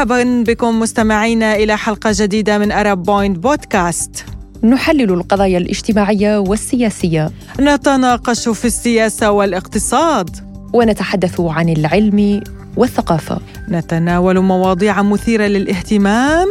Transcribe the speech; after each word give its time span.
مرحبا 0.00 0.44
بكم 0.46 0.80
مستمعينا 0.80 1.54
إلى 1.54 1.76
حلقة 1.76 2.10
جديدة 2.14 2.58
من 2.58 2.72
أرب 2.72 3.02
بوينت 3.02 3.38
بودكاست 3.38 4.24
نحلل 4.62 5.12
القضايا 5.12 5.58
الاجتماعية 5.58 6.38
والسياسية. 6.38 7.30
نتناقش 7.60 8.48
في 8.48 8.64
السياسة 8.64 9.30
والاقتصاد. 9.30 10.36
ونتحدث 10.72 11.40
عن 11.40 11.68
العلم 11.68 12.42
والثقافة. 12.76 13.38
نتناول 13.68 14.40
مواضيع 14.40 15.02
مثيرة 15.02 15.44
للاهتمام. 15.44 16.48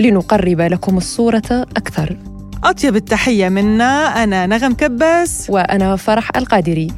لنقرب 0.00 0.60
لكم 0.60 0.96
الصورة 0.96 1.66
أكثر. 1.76 2.16
أطيب 2.64 2.96
التحية 2.96 3.48
منا 3.48 4.24
أنا 4.24 4.46
نغم 4.46 4.74
كباس. 4.74 5.46
وأنا 5.48 5.96
فرح 5.96 6.30
القادري. 6.36 6.88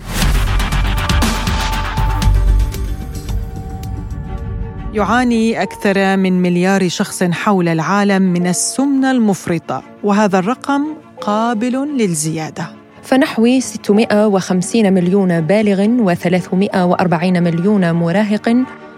يعاني 4.95 5.62
أكثر 5.62 6.17
من 6.17 6.43
مليار 6.43 6.89
شخص 6.89 7.23
حول 7.23 7.69
العالم 7.69 8.23
من 8.23 8.47
السمنة 8.47 9.11
المفرطة 9.11 9.83
وهذا 10.03 10.39
الرقم 10.39 10.87
قابل 11.21 11.73
للزيادة. 11.97 12.71
فنحو 13.03 13.61
650 13.61 14.93
مليون 14.93 15.41
بالغ 15.41 15.87
و340 15.87 17.25
مليون 17.25 17.93
مراهق 17.93 18.57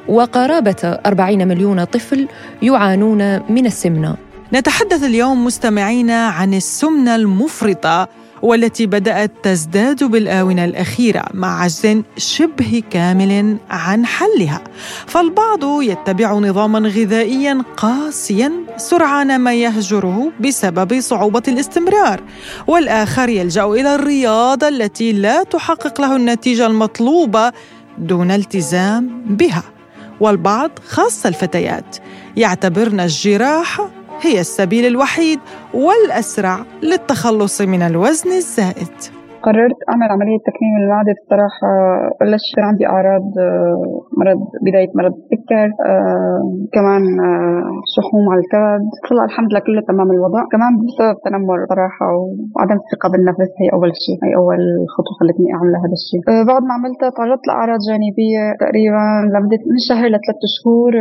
وقرابة 0.08 0.98
40 1.06 1.48
مليون 1.48 1.84
طفل 1.84 2.28
يعانون 2.62 3.50
من 3.52 3.66
السمنة. 3.66 4.16
نتحدث 4.52 5.04
اليوم 5.04 5.44
مستمعينا 5.44 6.26
عن 6.26 6.54
السمنة 6.54 7.16
المفرطة 7.16 8.08
والتي 8.42 8.86
بدأت 8.86 9.32
تزداد 9.42 10.04
بالآونة 10.04 10.64
الأخيرة 10.64 11.24
مع 11.34 11.62
عجز 11.62 12.02
شبه 12.16 12.82
كامل 12.90 13.56
عن 13.70 14.06
حلها. 14.06 14.60
فالبعض 15.06 15.82
يتبع 15.82 16.32
نظاما 16.32 16.88
غذائيا 16.88 17.62
قاسيا 17.76 18.52
سرعان 18.76 19.38
ما 19.38 19.54
يهجره 19.54 20.32
بسبب 20.40 21.00
صعوبة 21.00 21.42
الاستمرار. 21.48 22.20
والآخر 22.66 23.28
يلجأ 23.28 23.64
إلى 23.64 23.94
الرياضة 23.94 24.68
التي 24.68 25.12
لا 25.12 25.42
تحقق 25.42 26.00
له 26.00 26.16
النتيجة 26.16 26.66
المطلوبة 26.66 27.52
دون 27.98 28.30
التزام 28.30 29.24
بها. 29.26 29.62
والبعض 30.20 30.70
خاصة 30.88 31.28
الفتيات 31.28 31.96
يعتبرن 32.36 33.00
الجراحة 33.00 33.90
هي 34.22 34.40
السبيل 34.40 34.86
الوحيد 34.86 35.40
والأسرع 35.74 36.64
للتخلص 36.82 37.60
من 37.60 37.82
الوزن 37.82 38.32
الزائد. 38.32 39.21
قررت 39.46 39.80
أعمل 39.90 40.08
عملية 40.14 40.38
تكميم 40.48 40.74
المعدة. 40.82 41.14
بصراحة 41.20 41.68
بلش 42.20 42.42
يصير 42.48 42.64
عندي 42.70 42.84
أعراض 42.86 43.26
آه، 43.38 44.00
مرض 44.20 44.40
بداية 44.66 44.90
مرض 44.98 45.14
السكر 45.20 45.68
آه، 45.90 46.40
كمان 46.76 47.02
آه، 47.28 47.62
شحوم 47.94 48.24
على 48.32 48.40
الكبد. 48.44 48.82
طلع 49.08 49.24
الحمد 49.30 49.48
لله 49.50 49.60
كله 49.66 49.80
تمام 49.90 50.08
الوضع. 50.16 50.42
كمان 50.54 50.72
بسبب 50.86 51.16
تنمر 51.24 51.58
صراحة 51.72 52.06
وعدم 52.54 52.78
الثقة 52.82 53.06
بالنفس 53.12 53.52
هي 53.60 53.68
أول 53.76 53.90
شيء 54.04 54.18
هي 54.24 54.32
أول 54.40 54.62
خطوة 54.94 55.14
خلتني 55.20 55.48
أعمل 55.56 55.74
هذا 55.84 55.96
الشيء. 56.00 56.20
بعد 56.50 56.62
ما 56.68 56.72
عملتها 56.78 57.10
تعرضت 57.16 57.44
لأعراض 57.48 57.80
جانبية 57.88 58.42
تقريبا 58.62 59.04
لمدة 59.34 59.62
من 59.72 59.78
شهر 59.88 60.06
لثلاث 60.14 60.40
شهور. 60.56 60.92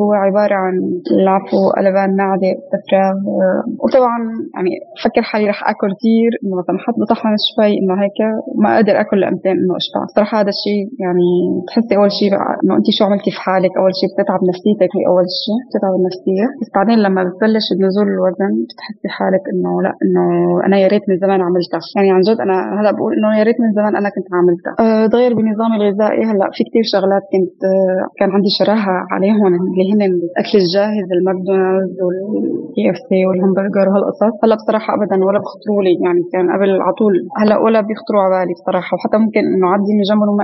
هو 0.00 0.10
عبارة 0.12 0.54
عن 0.64 0.74
العفو 1.20 1.60
قلبان 1.76 2.10
معدة 2.20 2.52
استفراغ 2.60 3.16
وطبعا 3.82 4.18
يعني 4.54 4.72
فكر 5.04 5.22
حالي 5.22 5.46
رح 5.52 5.60
آكل 5.72 5.90
كثير 5.98 6.30
مثلا 6.60 6.76
حط 6.84 6.94
بصحن 7.02 7.34
شوي 7.48 7.77
إنه 7.80 7.94
هيك 8.02 8.18
ما 8.62 8.68
أقدر 8.76 8.94
آكل 9.02 9.16
لقمتين 9.20 9.56
إنه 9.62 9.74
أشبع. 9.80 10.00
صراحة 10.16 10.34
هذا 10.40 10.52
الشيء 10.56 10.82
يعني 11.04 11.28
بتحسي 11.62 11.92
أول 12.00 12.10
شيء 12.18 12.30
إنه 12.62 12.72
انت 12.78 12.88
شو 12.96 13.02
عملتي 13.08 13.30
في 13.34 13.40
حالك؟ 13.46 13.72
أول 13.80 13.92
شيء 14.00 14.08
بتتعب 14.12 14.40
نفسيتك 14.50 14.90
هي 14.96 15.02
أول 15.10 15.26
شيء 15.44 15.58
بتتعب 15.68 15.94
النفسية. 16.00 16.46
بس 16.60 16.68
بعدين 16.76 16.98
لما 17.06 17.20
بتبلش 17.26 17.66
بنزول 17.78 18.06
الوزن 18.14 18.52
بتحسي 18.68 19.08
حالك 19.16 19.44
إنه 19.52 19.72
لأ 19.84 19.92
إنه 20.04 20.24
أنا 20.66 20.76
يا 20.82 20.88
ريت 20.92 21.04
من 21.10 21.16
زمان 21.24 21.40
عملتها. 21.46 21.82
يعني 21.96 22.10
عن 22.16 22.22
جد 22.28 22.38
أنا 22.46 22.56
هلأ 22.80 22.90
بقول 22.96 23.12
إنه 23.16 23.30
يا 23.38 23.44
ريت 23.48 23.58
من 23.64 23.70
زمان 23.78 23.92
أنا 24.00 24.08
كنت 24.14 24.28
عملتها. 24.38 24.74
أه 24.84 25.28
بنظامي 25.38 25.76
الغذائي 25.76 26.22
هلأ 26.30 26.46
في 26.56 26.62
كثير 26.68 26.84
شغلات 26.94 27.24
كنت 27.32 27.58
أه 27.70 28.02
كان 28.18 28.28
عندي 28.36 28.50
شراهة 28.58 28.96
عليهم 29.14 29.52
اللي 29.70 29.84
هن 29.92 30.02
الأكل 30.10 30.56
الجاهز 30.64 31.08
ال 31.16 31.98
McDonald's 32.06 32.84
وال 32.90 32.98
KFC 33.08 33.20
والهمبرجر 33.26 33.86
وهالقصص. 33.88 34.34
هلأ 34.44 34.54
بصراحة 34.60 34.90
ابدا 34.96 35.16
ولا 35.26 35.38
بخطروا 35.44 35.82
لي 35.86 35.94
يعني 36.04 36.20
كان 36.32 36.46
قبل 36.54 36.70
على 36.84 36.94
طول. 37.00 37.14
هلأ 37.40 37.56
ولا 37.68 37.80
بيخطروا 37.88 38.20
على 38.24 38.30
بالي 38.34 38.54
بصراحة 38.58 38.90
وحتى 38.94 39.16
ممكن 39.24 39.42
إنه 39.52 39.66
عدي 39.72 39.92
من 39.98 40.04
جنبهم 40.10 40.36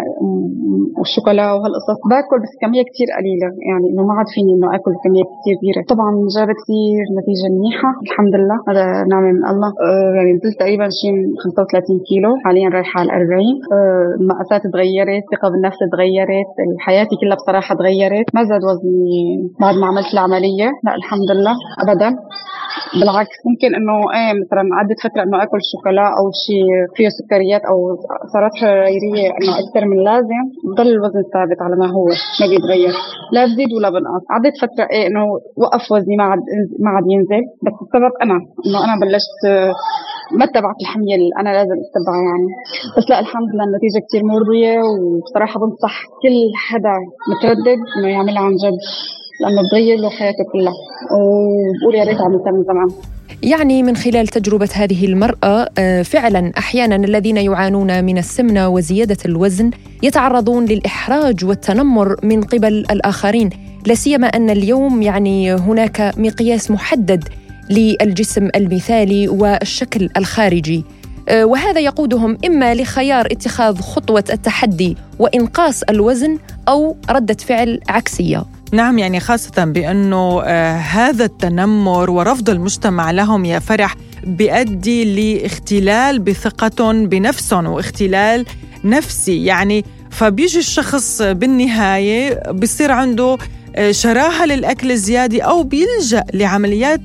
والشوكولا 0.99 1.45
وهالقصص. 1.55 1.99
باكل 2.13 2.39
بس 2.45 2.53
كمية 2.63 2.85
كثير 2.91 3.09
قليلة 3.19 3.49
يعني 3.71 3.87
إنه 3.91 4.03
ما 4.09 4.15
عاد 4.19 4.29
فيني 4.35 4.53
إنه 4.57 4.69
آكل 4.77 4.93
كمية 5.05 5.25
كثير 5.37 5.55
كبيرة. 5.61 5.81
طبعا 5.93 6.11
جابت 6.37 6.59
كثير 6.63 7.05
نتيجة 7.19 7.47
منيحة 7.57 7.91
الحمد 8.07 8.35
لله. 8.41 8.57
هذا 8.69 8.85
نعمه 9.13 9.31
من 9.39 9.45
الله. 9.53 9.71
آه 9.87 10.11
يعني 10.17 10.31
نزلت 10.37 10.57
تقريبا 10.63 10.87
شيء 11.01 11.15
35 11.45 11.99
كيلو 12.09 12.31
حاليا 12.45 12.69
رايحة 12.77 12.97
على 13.01 13.11
40 13.13 13.23
آه 13.73 14.09
المقاسات 14.21 14.63
تغيرت 14.75 15.23
الثقه 15.25 15.47
بالنفس 15.53 15.81
تغيرت 15.95 16.51
حياتي 16.87 17.15
كلها 17.21 17.37
بصراحة 17.41 17.71
تغيرت. 17.81 18.27
ما 18.37 18.43
زاد 18.51 18.63
وزني 18.69 19.19
بعد 19.63 19.75
ما 19.81 19.87
عملت 19.91 20.11
العملية. 20.17 20.69
لا 20.87 20.93
الحمد 21.01 21.29
لله. 21.37 21.55
ابدا. 21.85 22.11
بالعكس 23.01 23.37
ممكن 23.49 23.71
إنه 23.79 23.97
إيه 24.17 24.33
مثلا 24.43 24.63
عدت 24.79 24.99
فترة 25.05 25.23
إنه 25.27 25.37
آكل 25.45 25.61
شوكولا 25.71 26.07
أو 26.19 26.25
شيء 26.45 26.67
فيه 26.97 27.09
سكريات 27.19 27.63
أو 27.71 27.77
سعرات 28.33 28.55
حرارية 28.61 29.29
إنه 29.39 29.53
أكثر 29.63 29.83
من 29.91 29.97
اللازم 29.99 30.43
بضل 30.69 30.89
الوزن 30.95 31.23
ثابت 31.35 31.59
على 31.65 31.77
ما 31.83 31.89
هو 31.97 32.05
ما 32.41 32.47
بيتغير. 32.51 32.95
لا 33.35 33.45
بزيد 33.45 33.71
ولا 33.77 33.91
بنقص. 33.95 34.25
عدت 34.35 34.55
فترة 34.63 34.87
إيه 34.95 35.07
إنه 35.07 35.25
وقف 35.63 35.85
وزني 35.93 36.17
ما 36.21 36.25
عاد 36.31 36.43
ما 36.85 36.91
عاد 36.95 37.05
ينزل. 37.15 37.43
بس 37.65 37.77
السبب 37.85 38.13
أنا 38.25 38.37
إنه 38.67 38.79
أنا 38.85 38.95
بلشت 39.03 39.41
ما 40.39 40.45
اتبعت 40.49 40.79
الحمية 40.85 41.15
اللي 41.19 41.33
أنا 41.41 41.51
لازم 41.59 41.77
أتبعها 41.87 42.25
يعني. 42.31 42.49
بس 42.97 43.05
لا 43.11 43.21
الحمد 43.25 43.49
لله 43.53 43.65
النتيجة 43.69 43.99
كثير 44.07 44.23
مرضية 44.33 44.75
وبصراحة 44.91 45.57
بنصح 45.61 45.95
كل 46.23 46.37
حدا 46.67 46.97
متردد 47.31 47.81
إنه 47.97 48.09
يعملها 48.15 48.43
عن 48.49 48.55
جد. 48.65 48.79
لأنه 49.41 49.63
بغير 49.73 49.99
له 49.99 50.11
حياته 50.11 50.45
كلها. 50.53 50.75
وبقول 51.11 51.95
يا 51.95 52.05
ريت 52.05 52.21
عملتها 52.21 52.53
من 52.53 52.65
زمان 52.65 52.89
يعني 53.43 53.83
من 53.83 53.97
خلال 53.97 54.29
تجربة 54.29 54.69
هذه 54.75 55.07
المرأة 55.07 55.69
آه، 55.79 56.03
فعلا 56.03 56.53
أحيانا 56.59 56.97
الذين 56.97 57.37
يعانون 57.37 58.05
من 58.05 58.19
السمنة 58.19 58.69
وزيادة 58.69 59.17
الوزن 59.25 59.71
يتعرضون 60.03 60.65
للإحراج 60.65 61.45
والتنمر 61.45 62.17
من 62.23 62.43
قبل 62.43 62.87
الآخرين. 62.91 63.51
لا 63.87 63.95
سيما 63.95 64.27
أن 64.27 64.51
اليوم 64.51 65.03
يعني 65.03 65.53
هناك 65.53 66.13
مقياس 66.17 66.71
محدد 66.71 67.25
للجسم 67.71 68.49
المثالي 68.57 69.29
والشكل 69.29 70.09
الخارجي. 70.17 70.85
آه، 71.29 71.45
وهذا 71.45 71.81
يقودهم 71.81 72.39
إما 72.47 72.75
لخيار 72.75 73.27
اتخاذ 73.27 73.81
خطوة 73.81 74.25
التحدي 74.33 74.97
وإنقاص 75.19 75.83
الوزن 75.83 76.39
أو 76.69 76.97
ردة 77.11 77.37
فعل 77.47 77.81
عكسية. 77.89 78.45
نعم 78.75 78.99
يعني 78.99 79.21
خاصة 79.21 79.65
بأنه 79.65 80.43
آه 80.45 80.77
هذا 80.77 81.25
التنمر 81.25 82.11
ورفض 82.11 82.51
المجتمع 82.51 83.11
لهم 83.11 83.45
يا 83.45 83.59
فرح 83.59 83.95
بيؤدي 84.25 85.05
لاختلال 85.43 86.19
بثقتهم 86.19 87.07
بنفسهم 87.07 87.67
واختلال 87.67 88.47
نفسي. 88.85 89.45
يعني 89.45 89.85
فبيجي 90.11 90.59
الشخص 90.59 91.23
بالنهاية 91.23 92.51
بصير 92.51 92.93
عنده 92.93 93.39
آه 93.77 93.91
شراهة 93.91 94.47
للأكل 94.47 94.91
الزيادة 94.91 95.43
أو 95.43 95.63
بيلجأ 95.63 96.25
لعمليات 96.35 97.01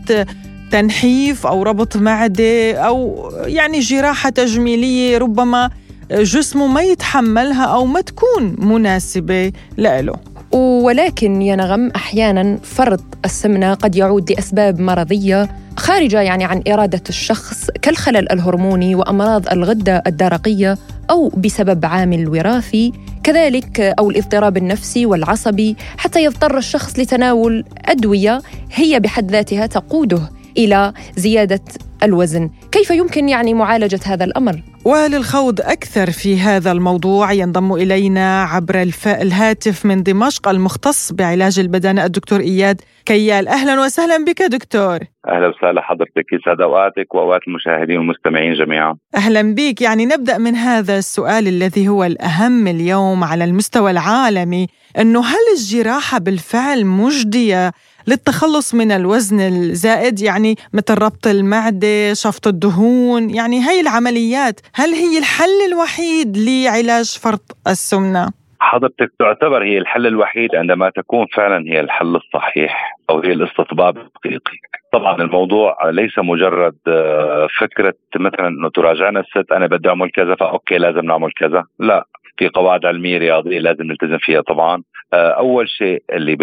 تنحيف 0.71 1.47
أو 1.47 1.63
ربط 1.63 1.97
معدة 1.97 2.73
أو 2.73 3.29
يعني 3.45 3.79
جراحة 3.79 4.29
تجميلية 4.29 5.17
ربما 5.17 5.69
جسمه 6.11 6.67
ما 6.67 6.81
يتحملها 6.81 7.63
أو 7.63 7.85
ما 7.85 8.01
تكون 8.01 8.55
مناسبة 8.59 9.51
له 9.77 10.13
ولكن 10.51 11.41
يا 11.41 11.55
نغم 11.55 11.91
أحيانا 11.95 12.57
فرط 12.63 13.03
السمنة 13.25 13.73
قد 13.73 13.95
يعود 13.95 14.31
لأسباب 14.31 14.79
مرضية 14.79 15.49
خارجة 15.77 16.21
يعني 16.21 16.45
عن 16.45 16.63
إرادة 16.67 17.01
الشخص 17.09 17.69
كالخلل 17.81 18.31
الهرموني 18.31 18.95
وأمراض 18.95 19.49
الغدة 19.49 20.03
الدرقية 20.07 20.77
أو 21.09 21.29
بسبب 21.29 21.85
عامل 21.85 22.29
وراثي 22.29 22.93
كذلك 23.23 23.79
أو 23.79 24.09
الاضطراب 24.09 24.57
النفسي 24.57 25.05
والعصبي 25.05 25.75
حتى 25.97 26.23
يضطر 26.23 26.57
الشخص 26.57 26.99
لتناول 26.99 27.65
أدوية 27.85 28.41
هي 28.73 28.99
بحد 28.99 29.31
ذاتها 29.31 29.65
تقوده 29.65 30.29
إلى 30.57 30.93
زيادة 31.17 31.61
الوزن. 32.03 32.49
كيف 32.71 32.89
يمكن 32.89 33.29
يعني 33.29 33.53
معالجة 33.53 33.99
هذا 34.05 34.23
الأمر؟ 34.23 34.63
وللخوض 34.89 35.61
أكثر 35.61 36.11
في 36.11 36.39
هذا 36.39 36.71
الموضوع 36.71 37.31
ينضم 37.31 37.73
إلينا 37.73 38.43
عبر 38.43 38.81
الهاتف 39.05 39.85
من 39.85 40.03
دمشق 40.03 40.47
المختص 40.47 41.13
بعلاج 41.13 41.59
البدن 41.59 41.99
الدكتور 41.99 42.39
إياد 42.39 42.81
كيال. 43.05 43.47
أهلا 43.47 43.81
وسهلا 43.81 44.25
بك 44.25 44.41
دكتور. 44.41 44.99
أهلا 45.27 45.47
وسهلا 45.47 45.81
حضرتك 45.81 46.25
يسعد 46.33 46.61
أوقاتك 46.61 47.15
وأوقات 47.15 47.41
المشاهدين 47.47 47.97
والمستمعين 47.97 48.53
جميعا. 48.53 48.95
أهلا 49.15 49.55
بك 49.55 49.81
يعني 49.81 50.05
نبدأ 50.05 50.37
من 50.37 50.55
هذا 50.55 50.97
السؤال 50.97 51.47
الذي 51.47 51.87
هو 51.87 52.03
الأهم 52.03 52.67
اليوم 52.67 53.23
على 53.23 53.43
المستوى 53.43 53.91
العالمي 53.91 54.67
إنه 54.99 55.19
هل 55.19 55.45
الجراحة 55.57 56.19
بالفعل 56.19 56.85
مجدية 56.85 57.71
للتخلص 58.09 58.75
من 58.75 58.91
الوزن 58.91 59.39
الزائد 59.39 60.21
يعني 60.21 60.55
مثل 60.73 60.93
ربط 61.01 61.27
المعدة، 61.27 62.13
شفط 62.13 62.47
الدهون، 62.47 63.29
يعني 63.29 63.57
هي 63.67 63.81
العمليات 63.81 64.59
هل 64.75 64.89
هي 64.89 65.17
الحل 65.19 65.59
الوحيد 65.71 66.37
لعلاج 66.37 67.17
فرط 67.23 67.57
السمنة؟ 67.67 68.29
حضرتك 68.59 69.11
تعتبر 69.19 69.63
هي 69.63 69.77
الحل 69.77 70.07
الوحيد 70.07 70.55
عندما 70.55 70.89
تكون 70.89 71.25
فعلا 71.35 71.65
هي 71.67 71.79
الحل 71.79 72.15
الصحيح 72.15 72.97
أو 73.09 73.19
هي 73.19 73.31
الاستطباب 73.31 73.97
الحقيقي. 73.97 74.57
طبعا 74.93 75.21
الموضوع 75.21 75.77
ليس 75.89 76.19
مجرد 76.19 76.75
آه، 76.87 77.47
فكرة 77.59 77.93
مثلا 78.15 78.47
إنه 78.47 78.69
تراجعنا 78.69 79.19
الست 79.19 79.51
أنا 79.51 79.67
بدي 79.67 79.89
أعمل 79.89 80.11
كذا 80.11 80.35
فأوكي 80.35 80.77
لازم 80.77 81.05
نعمل 81.05 81.31
كذا، 81.31 81.63
لا 81.79 82.05
في 82.39 82.47
قواعد 82.47 82.85
علمية 82.85 83.17
رياضية 83.17 83.59
لازم 83.59 83.83
نلتزم 83.83 84.17
فيها 84.17 84.41
طبعا. 84.41 84.83
آه، 85.13 85.29
أول 85.29 85.69
شيء 85.69 86.03
اللي 86.13 86.37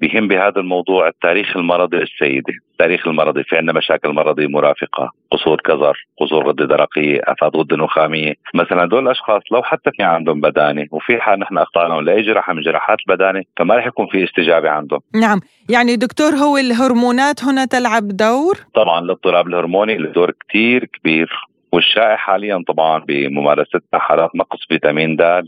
بيهم 0.00 0.28
بهذا 0.28 0.60
الموضوع 0.60 1.08
التاريخ 1.08 1.56
المرضي 1.56 1.96
للسيده 1.96 2.52
التاريخ 2.72 3.08
المرضي 3.08 3.44
في 3.44 3.56
عندنا 3.56 3.78
مشاكل 3.78 4.08
مرضية 4.08 4.46
مرافقة 4.46 5.12
قصور 5.30 5.60
كظر 5.64 5.96
قصور 6.20 6.48
غده 6.48 6.64
درقيه 6.66 7.20
آفات 7.24 7.56
غده 7.56 7.76
نخامية. 7.76 8.34
مثلا 8.54 8.84
هدول 8.84 9.02
الأشخاص 9.02 9.42
لو 9.52 9.62
حتى 9.62 9.90
في 9.96 10.02
عندهم 10.02 10.40
بدانة 10.40 10.86
وفي 10.90 11.20
حال 11.20 11.38
نحن 11.38 11.58
أخطأنا 11.58 12.00
لاي 12.00 12.22
جراحة 12.22 12.52
من 12.52 12.62
جراحات 12.62 12.98
البدانة 13.08 13.42
فما 13.56 13.76
رح 13.76 13.86
يكون 13.86 14.06
في 14.06 14.24
استجابة 14.24 14.70
عندهم. 14.70 15.00
نعم. 15.14 15.40
يعني 15.68 15.96
دكتور 15.96 16.30
هو 16.30 16.56
الهرمونات 16.56 17.44
هنا 17.44 17.64
تلعب 17.64 18.08
دور؟ 18.08 18.56
طبعا 18.74 18.98
الاضطراب 19.00 19.48
الهرموني 19.48 19.96
له 19.96 20.10
دور 20.10 20.32
كثير 20.48 20.84
كبير. 20.84 21.46
والشائع 21.72 22.16
حاليا 22.16 22.62
طبعا 22.68 22.98
بممارستنا 23.08 23.80
حالات 23.94 24.30
نقص 24.36 24.66
فيتامين 24.68 25.16
د 25.16 25.42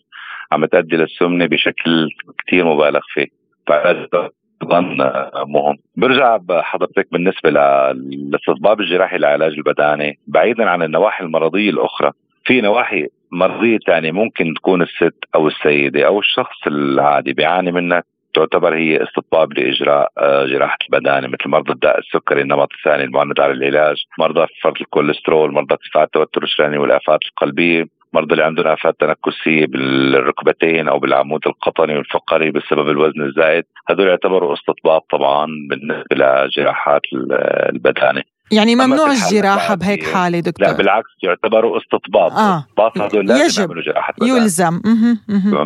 عم 0.52 0.64
تؤدي 0.66 0.96
للسمنة 0.96 1.46
بشكل 1.46 2.08
كثير 2.46 2.64
مبالغ 2.64 3.00
فيه. 3.14 3.26
فعلاجه 3.66 4.06
جدا 4.64 4.96
مهم. 5.46 5.76
برجع 5.96 6.36
بحضرتك 6.36 7.08
بالنسبة 7.12 7.50
للاستطباب 7.50 8.80
الجراحي 8.80 9.18
لعلاج 9.18 9.52
البدانة 9.52 10.14
بعيدا 10.26 10.70
عن 10.70 10.82
النواحي 10.82 11.24
المرضية 11.24 11.70
الأخرى. 11.70 12.12
في 12.44 12.60
نواحي 12.60 13.06
مرضية 13.32 13.78
ثانية 13.86 14.12
ممكن 14.12 14.54
تكون 14.54 14.82
الست 14.82 15.24
أو 15.34 15.48
السيدة 15.48 16.06
أو 16.06 16.18
الشخص 16.18 16.66
العادي 16.66 17.32
بيعاني 17.32 17.72
منها. 17.72 18.02
تعتبر 18.38 18.75
هي 18.75 19.02
استطباب 19.02 19.58
لإجراء 19.58 20.12
آه، 20.19 20.46
جراحة 20.46 20.79
البدانة 20.82 21.26
مثل 21.26 21.49
مرضى 21.49 21.73
الداء 21.73 21.99
السكري 21.99 22.43
النمط 22.43 22.69
الثاني 22.79 23.05
المعند 23.05 23.40
على 23.40 23.52
العلاج، 23.52 23.96
مرضى 24.19 24.46
فرط 24.62 24.81
الكوليسترول، 24.81 25.52
مرضى 25.52 25.75
ارتفاع 25.75 26.02
التوتر 26.02 26.43
الشرياني 26.43 26.79
والآفات 26.79 27.20
القلبية، 27.31 27.85
مرضى 28.12 28.32
اللي 28.32 28.44
عندهم 28.44 28.67
آفات 28.67 28.96
تنكسية 29.00 29.67
بالركبتين 29.67 30.88
أو 30.88 30.99
بالعمود 30.99 31.46
القطني 31.46 31.96
والفقري 31.96 32.50
بسبب 32.50 32.88
الوزن 32.88 33.23
الزايد، 33.23 33.64
هذول 33.90 34.08
يعتبروا 34.08 34.55
استطباب 34.55 35.00
طبعا 35.00 35.46
بالنسبة 35.70 36.17
لجراحات 36.17 37.02
البدانة. 37.73 38.23
يعني 38.52 38.74
ممنوع 38.74 39.12
الجراحة 39.12 39.74
بهيك 39.74 40.06
حالة 40.06 40.40
دكتور. 40.40 40.66
لا 40.66 40.72
بالعكس 40.72 41.10
يعتبروا 41.22 41.78
استطباب. 41.78 42.32
آه. 42.32 42.58
استطباب 42.58 42.98
هذول 42.98 43.26
لازم 43.26 43.62
يعملوا 43.62 43.82
جراحة 43.82 44.14
يلزم. 44.22 44.80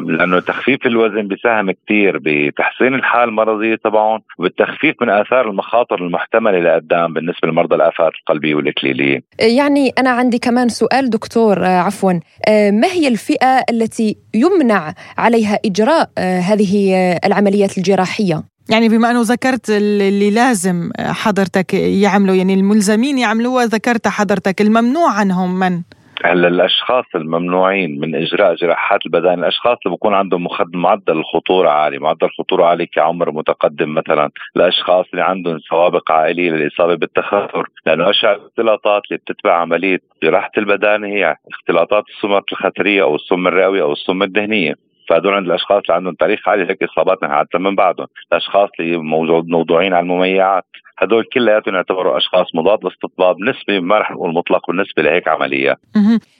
لأنه 0.08 0.40
تخفيف 0.40 0.86
الوزن 0.86 1.28
بيساهم 1.28 1.70
كثير 1.70 2.18
بتحسين 2.24 2.94
الحالة 2.94 3.24
المرضية 3.24 3.74
تبعهم 3.74 4.20
وبالتخفيف 4.38 4.94
من 5.02 5.10
آثار 5.10 5.50
المخاطر 5.50 6.04
المحتملة 6.04 6.58
لقدام 6.58 7.12
بالنسبة 7.12 7.48
لمرضى 7.48 7.74
الآفات 7.74 8.12
القلبية 8.20 8.54
والإكليلية 8.54 9.22
يعني 9.40 9.92
أنا 9.98 10.10
عندي 10.10 10.38
كمان 10.38 10.68
سؤال 10.68 11.10
دكتور 11.10 11.64
آه، 11.64 11.68
عفوا. 11.68 12.12
آه، 12.48 12.70
ما 12.70 12.86
هي 12.86 13.08
الفئة 13.08 13.64
التي 13.70 14.16
يمنع 14.34 14.94
عليها 15.18 15.58
إجراء 15.64 16.10
آه، 16.18 16.40
هذه 16.40 16.94
العمليات 17.24 17.78
الجراحية؟ 17.78 18.51
يعني 18.70 18.88
بما 18.88 19.10
أنه 19.10 19.20
ذكرت 19.22 19.70
اللي 19.70 20.30
لازم 20.30 20.90
حضرتك 21.00 21.74
يعملوا 21.74 22.34
يعني 22.34 22.54
الملزمين 22.54 23.18
يعملوها 23.18 23.64
ذكرت 23.64 24.08
حضرتك 24.08 24.60
الممنوع 24.60 25.12
عنهم 25.12 25.58
من؟ 25.58 25.82
هلا 26.24 26.48
الأشخاص 26.48 27.04
الممنوعين 27.14 28.00
من 28.00 28.14
إجراء 28.14 28.54
جراحات 28.54 29.06
البدن 29.06 29.38
الأشخاص 29.38 29.78
اللي 29.86 29.96
بكون 29.96 30.14
عندهم 30.14 30.46
معدل 30.74 31.12
الخطوره 31.18 31.70
عالي، 31.70 31.98
معدل 31.98 32.26
الخطوره 32.26 32.64
عالي 32.64 32.86
كعمر 32.86 33.30
متقدم 33.30 33.94
مثلا، 33.94 34.30
الأشخاص 34.56 35.06
اللي 35.12 35.24
عندهم 35.24 35.58
سوابق 35.58 36.12
عائلية 36.12 36.50
للإصابة 36.50 36.94
بالتخثر، 36.94 37.68
لأنه 37.86 38.10
اشهر 38.10 38.34
الاختلاطات 38.34 39.02
اللي 39.10 39.18
بتتبع 39.18 39.54
عملية 39.54 40.00
جراحة 40.22 40.50
البدن 40.58 41.04
هي 41.04 41.36
اختلاطات 41.52 42.04
السمات 42.16 42.44
الخثريه 42.52 43.02
أو 43.02 43.14
السم 43.14 43.46
الرئوي 43.46 43.82
أو 43.82 43.92
السم 43.92 44.22
الدهنية. 44.22 44.74
فهدول 45.12 45.34
عند 45.34 45.46
الأشخاص 45.46 45.82
اللي 45.82 45.94
عندهم 45.94 46.14
تاريخ 46.14 46.48
عالي 46.48 46.70
هيك 46.70 46.82
اصابات 46.82 47.24
عاده 47.24 47.58
من 47.58 47.74
بعدهم، 47.74 48.06
الأشخاص 48.32 48.70
اللي 48.80 48.96
موضوعين 49.42 49.94
على 49.94 50.02
المميعات، 50.02 50.64
هدول 51.02 51.24
كلياتهم 51.24 51.74
يعتبروا 51.74 52.16
أشخاص 52.16 52.46
مضاد 52.54 52.78
للاستطباب 52.82 53.36
نسبه 53.40 53.80
ما 53.80 53.98
رح 53.98 54.10
نقول 54.10 54.34
مطلق 54.34 54.66
بالنسبة 54.68 55.02
لهيك 55.02 55.28
عمليات. 55.28 55.78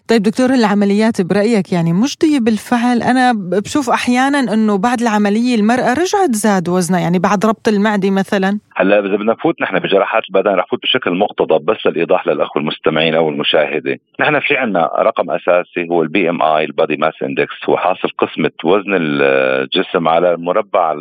طيب 0.09 0.23
دكتور 0.23 0.51
العمليات 0.51 1.23
برأيك 1.23 1.73
يعني 1.73 1.93
مجديه 1.93 2.39
بالفعل 2.41 3.03
أنا 3.03 3.33
بشوف 3.37 3.91
أحيانا 3.91 4.39
إنه 4.55 4.79
بعد 4.79 5.01
العملية 5.01 5.55
المرأة 5.55 5.93
رجعت 5.93 6.31
زاد 6.31 6.69
وزنها 6.69 7.01
يعني 7.01 7.19
بعد 7.19 7.47
ربط 7.47 7.69
المعدة 7.69 8.11
مثلا. 8.11 8.59
هلا 8.77 8.99
إذا 8.99 9.09
بدنا 9.09 9.33
نفوت 9.33 9.63
نحن 9.63 9.79
بجراحات 9.79 10.23
البدانة 10.31 10.51
رح 10.51 10.65
نفوت 10.65 10.83
بشكل 10.83 11.11
مقتضب 11.11 11.65
بس 11.65 11.87
للإيضاح 11.87 12.27
للأخوة 12.27 12.63
المستمعين 12.63 13.15
أو 13.15 13.29
المشاهدة، 13.29 13.99
نحن 14.21 14.41
في 14.41 14.57
عنا 14.57 14.91
رقم 14.99 15.31
أساسي 15.31 15.89
هو 15.91 16.03
ال 16.03 16.31
BMI 16.31 16.43
ال 16.43 16.65
body 16.65 16.97
mass 16.97 17.15
index 17.23 17.55
هو 17.69 17.77
حاصل 17.77 18.09
قسمة 18.19 18.51
وزن 18.65 18.97
الجسم 19.01 20.09
على 20.09 20.37
مربع 20.37 20.95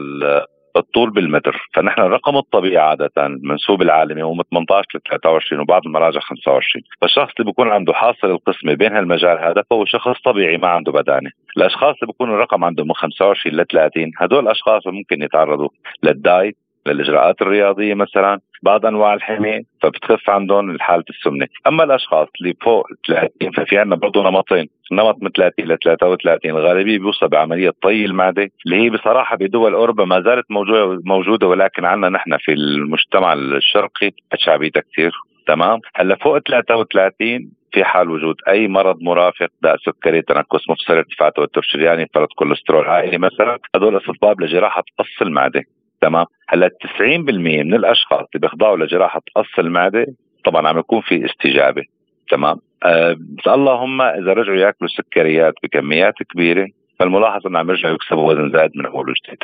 الطول 0.77 1.09
بالمتر. 1.09 1.69
فنحن 1.73 2.01
الرقم 2.01 2.37
الطبيعي 2.37 2.77
عادة 2.77 3.11
المنسوب 3.17 3.81
العالمي 3.81 4.23
هو 4.23 4.33
من 4.33 4.43
18 4.51 4.85
ل 4.95 5.01
23 5.09 5.61
وبعض 5.61 5.81
المراجع 5.85 6.19
25 6.19 6.83
فالشخص 7.01 7.33
اللي 7.39 7.51
بيكون 7.51 7.69
عنده 7.69 7.93
حاصل 7.93 8.31
القسمة 8.31 8.73
بين 8.73 8.95
هالمجال 8.95 9.39
هذا 9.39 9.63
فهو 9.69 9.85
شخص 9.85 10.21
طبيعي 10.25 10.57
ما 10.57 10.67
عنده 10.67 10.91
بدانة. 10.91 11.29
الأشخاص 11.57 11.95
اللي 11.95 12.07
بيكون 12.07 12.29
الرقم 12.29 12.63
عندهم 12.63 12.87
من 12.87 12.93
25 12.93 13.55
ل 13.55 13.65
30 13.65 14.11
هدول 14.17 14.43
الأشخاص 14.43 14.87
ممكن 14.87 15.21
يتعرضوا 15.21 15.69
لل 16.03 16.21
diet 16.21 16.57
للإجراءات 16.87 17.41
الرياضية 17.41 17.93
مثلا 17.93 18.39
بعض 18.63 18.85
أنواع 18.85 19.13
الحمية 19.13 19.61
فبتخف 19.81 20.29
عندهم 20.29 20.79
حالة 20.79 21.03
السمنة، 21.09 21.47
أما 21.67 21.83
الأشخاص 21.83 22.27
اللي 22.41 22.53
فوق 22.61 22.87
30 23.07 23.51
ففي 23.51 23.77
عندنا 23.77 23.95
برضه 23.95 24.23
نمطين، 24.23 24.67
نمط 24.91 25.17
من 25.21 25.29
30 25.29 25.65
ل 25.65 25.77
33 25.77 26.51
الغالبيه 26.51 26.99
بيوصي 26.99 27.27
بعملية 27.27 27.73
طي 27.81 28.05
المعدة 28.05 28.49
اللي 28.65 28.75
هي 28.75 28.89
بصراحة 28.89 29.35
بدول 29.35 29.73
أوروبا 29.73 30.05
ما 30.05 30.21
زالت 30.21 30.45
موجوده 30.51 31.01
موجودة 31.05 31.47
ولكن 31.47 31.85
عندنا 31.85 32.09
نحن 32.09 32.37
في 32.37 32.53
المجتمع 32.53 33.33
الشرقي 33.33 34.11
شعبيتها 34.35 34.81
كثير. 34.91 35.11
تمام؟ 35.47 35.79
هلأ 35.95 36.15
فوق 36.15 36.39
33 36.39 37.51
في 37.73 37.83
حال 37.83 38.09
وجود 38.09 38.35
أي 38.47 38.67
مرض 38.67 39.01
مرافق 39.01 39.47
داء 39.61 39.77
سكري 39.77 40.21
تنكس 40.21 40.69
مفصل 40.69 40.93
ارتفاع 40.93 41.29
توتر 41.29 41.61
شرياني 41.61 42.07
فرط 42.13 42.29
كوليسترول 42.33 42.85
عائلي 42.85 43.17
مثلا 43.17 43.57
هدول 43.75 43.97
استطباب 43.97 44.41
لجراحة 44.41 44.83
قص 44.99 45.21
المعدة. 45.21 45.63
تمام؟ 46.01 46.25
هلا 46.49 46.69
90% 46.99 47.03
من 47.39 47.73
الأشخاص 47.73 48.19
اللي 48.19 48.47
بيخضعوا 48.47 48.77
لجراحة 48.77 49.21
قص 49.35 49.59
المعدة 49.59 50.05
طبعا 50.45 50.67
عم 50.67 50.77
يكون 50.79 51.01
في 51.01 51.25
استجابة 51.25 51.83
تمام؟ 52.31 52.57
أه 52.85 53.15
اللهم 53.47 54.01
إذا 54.01 54.33
رجعوا 54.33 54.57
يأكلوا 54.57 54.89
سكريات 54.97 55.53
بكميات 55.63 56.13
كبيرة 56.33 56.67
فالملاحظ 56.99 57.47
إنه 57.47 57.59
عم 57.59 57.69
يرجعوا 57.69 57.95
يكسبوا 57.95 58.31
وزن 58.31 58.51
زائد 58.51 58.71
من 58.75 58.85
اول 58.85 59.09
وجديد 59.09 59.39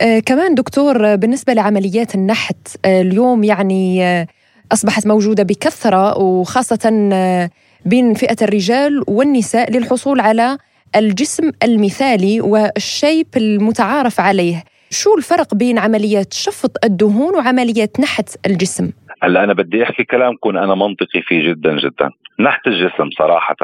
أه 0.00 0.18
كمان 0.18 0.54
دكتور 0.54 1.16
بالنسبة 1.16 1.52
لعمليات 1.52 2.14
النحت 2.14 2.76
أه 2.84 3.00
اليوم 3.00 3.44
يعني 3.44 4.04
أه 4.04 4.26
أصبحت 4.72 5.06
موجودة 5.06 5.42
بكثرة 5.42 6.18
وخاصة 6.18 7.10
أه 7.12 7.50
بين 7.86 8.14
فئة 8.14 8.36
الرجال 8.42 9.04
والنساء 9.08 9.72
للحصول 9.72 10.20
على 10.20 10.58
الجسم 10.96 11.50
المثالي 11.62 12.40
والشيب 12.40 13.26
المتعارف 13.36 14.20
عليه. 14.20 14.64
شو 14.92 15.14
الفرق 15.18 15.54
بين 15.54 15.78
عمليات 15.78 16.32
شفط 16.32 16.84
الدهون 16.84 17.34
وعمليات 17.34 18.00
نحت 18.00 18.46
الجسم؟ 18.46 18.90
هلا 19.22 19.44
أنا 19.44 19.52
بدي 19.52 19.82
أحكي 19.82 20.04
كلام 20.04 20.36
كون 20.36 20.56
أنا 20.56 20.74
منطقي 20.74 21.22
فيه 21.22 21.50
جدا 21.50 21.76
جدا 21.80 22.10
نحت 22.40 22.66
الجسم 22.66 23.10
صراحة 23.18 23.56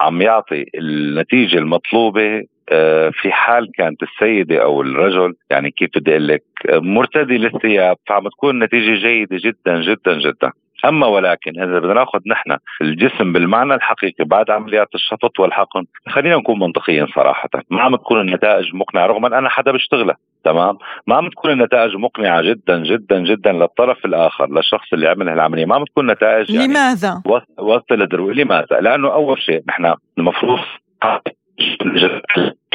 عم 0.00 0.22
يعطي 0.22 0.64
النتيجة 0.74 1.58
المطلوبة 1.58 2.42
آه، 2.68 3.10
في 3.14 3.32
حال 3.32 3.70
كانت 3.72 4.02
السيدة 4.02 4.62
أو 4.62 4.82
الرجل 4.82 5.34
يعني 5.50 5.70
كيف 5.70 5.90
بدي 5.96 6.10
أقول 6.10 6.28
لك 6.28 6.42
مرتدي 6.68 7.38
للثياب 7.38 7.96
فعم 8.06 8.28
تكون 8.28 8.50
النتيجة 8.50 9.02
جيدة 9.02 9.36
جدا 9.44 9.82
جدا 9.82 10.18
جدا 10.18 10.52
أما 10.84 11.06
ولكن 11.06 11.62
إذا 11.62 11.78
بدنا 11.78 11.94
نأخذ 11.94 12.18
نحن 12.26 12.56
الجسم 12.82 13.32
بالمعنى 13.32 13.74
الحقيقي 13.74 14.24
بعد 14.24 14.50
عمليات 14.50 14.88
الشفط 14.94 15.40
والحقن 15.40 15.84
خلينا 16.08 16.36
نكون 16.36 16.58
منطقيين 16.58 17.06
صراحة. 17.06 17.48
ما 17.70 17.82
عم 17.82 17.96
تكون 17.96 18.20
النتائج 18.20 18.74
مقنعة 18.74 19.06
رغم 19.06 19.26
أن 19.26 19.32
أنا 19.32 19.48
حدا 19.48 19.72
بشتغلها 19.72 20.16
تمام؟ 20.44 20.78
ما 21.06 21.16
عم 21.16 21.28
تكون 21.28 21.50
النتائج 21.50 21.96
مقنعة 21.96 22.42
جدا 22.42 22.82
جدا 22.82 23.18
جدا 23.18 23.52
للطرف 23.52 24.04
الآخر 24.04 24.50
للشخص 24.50 24.92
اللي 24.92 25.08
عمل 25.08 25.28
هالعمليه 25.28 25.64
ما 25.64 25.74
عم 25.74 25.84
تكون 25.84 26.10
نتائج 26.10 26.50
يعني 26.50 26.66
لماذا؟ 26.66 27.22
وسط 27.58 27.92
الدروي 27.92 28.34
لماذا؟ 28.34 28.80
لأنه 28.80 29.12
أول 29.12 29.42
شيء 29.42 29.62
نحن 29.68 29.94
المفروض 30.18 30.58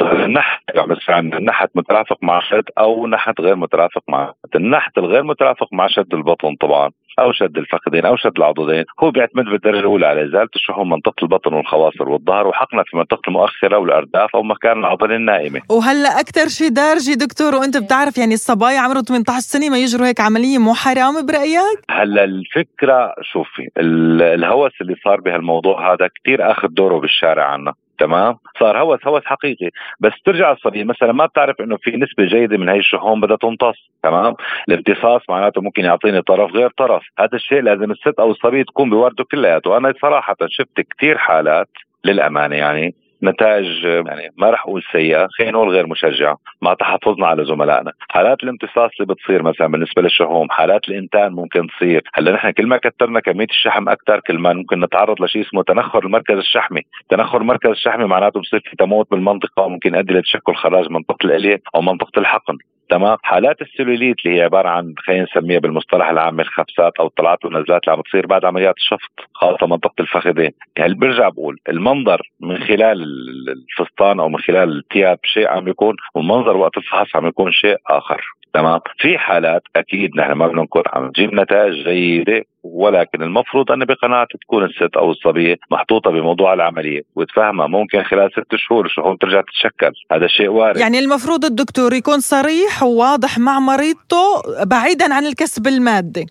النحت 0.02 0.62
النحت 1.10 1.70
مترافق 1.74 2.18
مع 2.22 2.40
شد 2.40 2.64
أو 2.78 3.06
نحت 3.06 3.40
غير 3.40 3.56
مترافق 3.56 4.02
مع 4.08 4.32
النحت 4.56 4.98
الغير 4.98 5.22
مترافق 5.22 5.68
مع 5.72 5.86
شد 5.86 6.14
البطن 6.14 6.54
طبعا 6.60 6.90
أو 7.18 7.32
شد 7.32 7.58
الفخذين 7.58 8.04
أو 8.04 8.16
شد 8.16 8.32
العضدين. 8.36 8.84
هو 9.00 9.10
بيعتمد 9.10 9.44
بالدرجة 9.44 9.78
الأولى 9.78 10.06
على 10.06 10.24
إزالة 10.24 10.48
الشحوم 10.56 10.90
منطقة 10.90 11.22
البطن 11.22 11.54
والخواصر 11.54 12.08
والظهر 12.08 12.46
وحقنه 12.46 12.82
في 12.86 12.96
منطقة 12.96 13.22
المؤخرة 13.28 13.78
والأرداف 13.78 14.36
أو 14.36 14.42
مكان 14.42 14.78
العضلة 14.78 15.16
النائمة. 15.16 15.60
وهلأ 15.70 16.20
أكثر 16.20 16.48
شيء 16.48 16.68
دارجي 16.68 17.14
دكتور 17.14 17.54
وأنت 17.54 17.76
بتعرف 17.76 18.18
يعني 18.18 18.34
الصبايا 18.34 18.78
عمرهم 18.78 19.02
18 19.02 19.40
سنة 19.40 19.68
ما 19.68 19.78
يجروا 19.78 20.06
هيك 20.06 20.20
عملية 20.20 20.58
مو 20.58 20.74
حرام 20.74 21.26
برأيك؟ 21.26 21.78
هلأ 21.90 22.24
الفكرة 22.24 23.14
شوفي 23.22 23.68
الهوس 23.78 24.72
اللي 24.80 24.94
صار 25.04 25.20
بهالموضوع 25.20 25.92
هذا 25.92 26.08
كثير 26.20 26.50
أخذ 26.50 26.68
دوره 26.68 27.00
بالشارع 27.00 27.44
عنا. 27.44 27.74
تمام؟ 27.98 28.38
صار 28.60 28.78
هوس 28.78 29.06
هوس 29.06 29.24
حقيقي. 29.24 29.70
بس 30.00 30.12
ترجع 30.24 30.52
الصبيه 30.52 30.84
مثلا 30.84 31.12
ما 31.12 31.26
بتعرف 31.26 31.60
إنه 31.60 31.76
في 31.76 31.90
نسبة 31.90 32.24
جيدة 32.24 32.56
من 32.56 32.68
هي 32.68 32.78
الشحوم 32.78 33.20
بدها 33.20 33.36
تمتص 33.36 33.90
تمام؟ 34.02 34.34
الامتصاص 34.68 35.22
معناته 35.28 35.60
ممكن 35.60 35.84
يعطيني 35.84 36.22
طرف 36.22 36.52
غير 36.52 36.70
طرف. 36.70 37.02
هذا 37.18 37.34
الشيء 37.34 37.62
لازم 37.62 37.90
الست 37.90 38.20
أو 38.20 38.30
الصبيه 38.30 38.62
تكون 38.62 38.90
بورده 38.90 39.24
كلياته. 39.24 39.76
أنا 39.76 39.94
صراحة 40.02 40.36
شفت 40.48 40.80
كثير 40.80 41.18
حالات 41.18 41.68
للأمانة 42.04 42.56
يعني 42.56 42.94
نتائج 43.22 43.84
يعني 43.84 44.30
ما 44.36 44.50
رح 44.50 44.62
أقول 44.62 44.82
سيئة 44.92 45.28
خلينا 45.30 45.52
نقول 45.52 45.68
غير 45.68 45.86
مشجعة 45.86 46.38
مع 46.62 46.74
تحفظنا 46.74 47.26
على 47.26 47.44
زملائنا. 47.44 47.92
حالات 48.08 48.42
الامتصاص 48.42 48.90
اللي 49.00 49.14
بتصير 49.14 49.42
مثلا 49.42 49.66
بالنسبة 49.66 50.02
للشحوم 50.02 50.50
حالات 50.50 50.88
الإنتان 50.88 51.32
ممكن 51.32 51.66
تصير. 51.66 52.02
هلأ 52.14 52.32
نحن 52.32 52.50
كل 52.50 52.66
ما 52.66 52.76
كثرنا 52.76 53.20
كمية 53.20 53.46
الشحم 53.50 53.88
أكثر 53.88 54.20
كل 54.20 54.38
ما 54.38 54.52
ممكن 54.52 54.80
نتعرض 54.80 55.22
لشيء 55.22 55.42
اسمه 55.42 55.62
تنخر 55.62 56.04
المركز 56.04 56.36
الشحمي. 56.36 56.82
تنخر 57.08 57.40
المركز 57.40 57.70
الشحمي 57.70 58.04
معناته 58.04 58.40
بصير 58.40 58.60
في 58.60 58.76
تموت 58.76 59.10
بالمنطقة 59.10 59.62
وممكن 59.62 59.94
يؤدي 59.94 60.14
لتشكل 60.14 60.54
خراج 60.54 60.90
منطقة 60.90 61.24
الألية 61.24 61.60
أو 61.74 61.80
منطقة 61.80 62.18
الحقن. 62.18 62.58
تمام 62.88 63.16
حالات 63.22 63.62
السلوليت 63.62 64.16
اللي 64.26 64.38
هي 64.38 64.42
عبارة 64.42 64.68
عن 64.68 64.94
خلينا 64.98 65.24
نسميها 65.24 65.58
بالمصطلح 65.58 66.08
العام 66.08 66.40
الخفسات 66.40 66.92
أو 67.00 67.06
الطلعات 67.06 67.44
والنزلات 67.44 67.80
اللي 67.84 67.96
عم 67.96 68.02
تصير 68.02 68.26
بعد 68.26 68.44
عمليات 68.44 68.74
الشفط 68.76 69.10
خاصة 69.34 69.66
منطقة 69.66 69.94
الفخذين. 70.00 70.50
يعني 70.76 70.94
برجع 70.94 71.28
بقول 71.28 71.58
المنظر 71.68 72.30
من 72.40 72.58
خلال 72.58 73.04
الفستان 73.48 74.20
أو 74.20 74.28
من 74.28 74.38
خلال 74.38 74.78
الثياب 74.78 75.18
شيء 75.24 75.48
عم 75.48 75.68
يكون 75.68 75.96
والمنظر 76.14 76.56
وقت 76.56 76.76
الفحص 76.76 77.16
عم 77.16 77.26
يكون 77.26 77.52
شيء 77.52 77.76
آخر؟ 77.86 78.20
تمام؟ 78.54 78.80
في 78.98 79.18
حالات 79.18 79.62
أكيد 79.76 80.16
نحن 80.16 80.32
ما 80.32 80.46
بننكر 80.48 80.82
عم 80.92 81.10
تجيب 81.10 81.34
نتائج 81.34 81.84
جيدة 81.84 82.44
ولكن 82.62 83.22
المفروض 83.22 83.72
أن 83.72 83.84
بقناعه 83.84 84.26
تكون 84.40 84.64
الست 84.64 84.96
أو 84.96 85.10
الصبيه 85.10 85.56
محطوطة 85.70 86.10
بموضوع 86.10 86.54
العملية 86.54 87.02
وتفهمها 87.16 87.66
ممكن 87.66 88.02
خلال 88.02 88.30
ست 88.32 88.56
شهور 88.56 88.86
الشحوم 88.86 89.16
ترجع 89.16 89.40
تتشكل. 89.40 89.92
هذا 90.12 90.26
شيء 90.26 90.48
وارد. 90.48 90.76
يعني 90.76 90.98
المفروض 90.98 91.44
الدكتور 91.44 91.92
يكون 91.92 92.20
صريح 92.20 92.82
وواضح 92.82 93.38
مع 93.38 93.60
مريضته 93.60 94.42
بعيدا 94.64 95.14
عن 95.14 95.26
الكسب 95.26 95.66
المادي. 95.66 96.26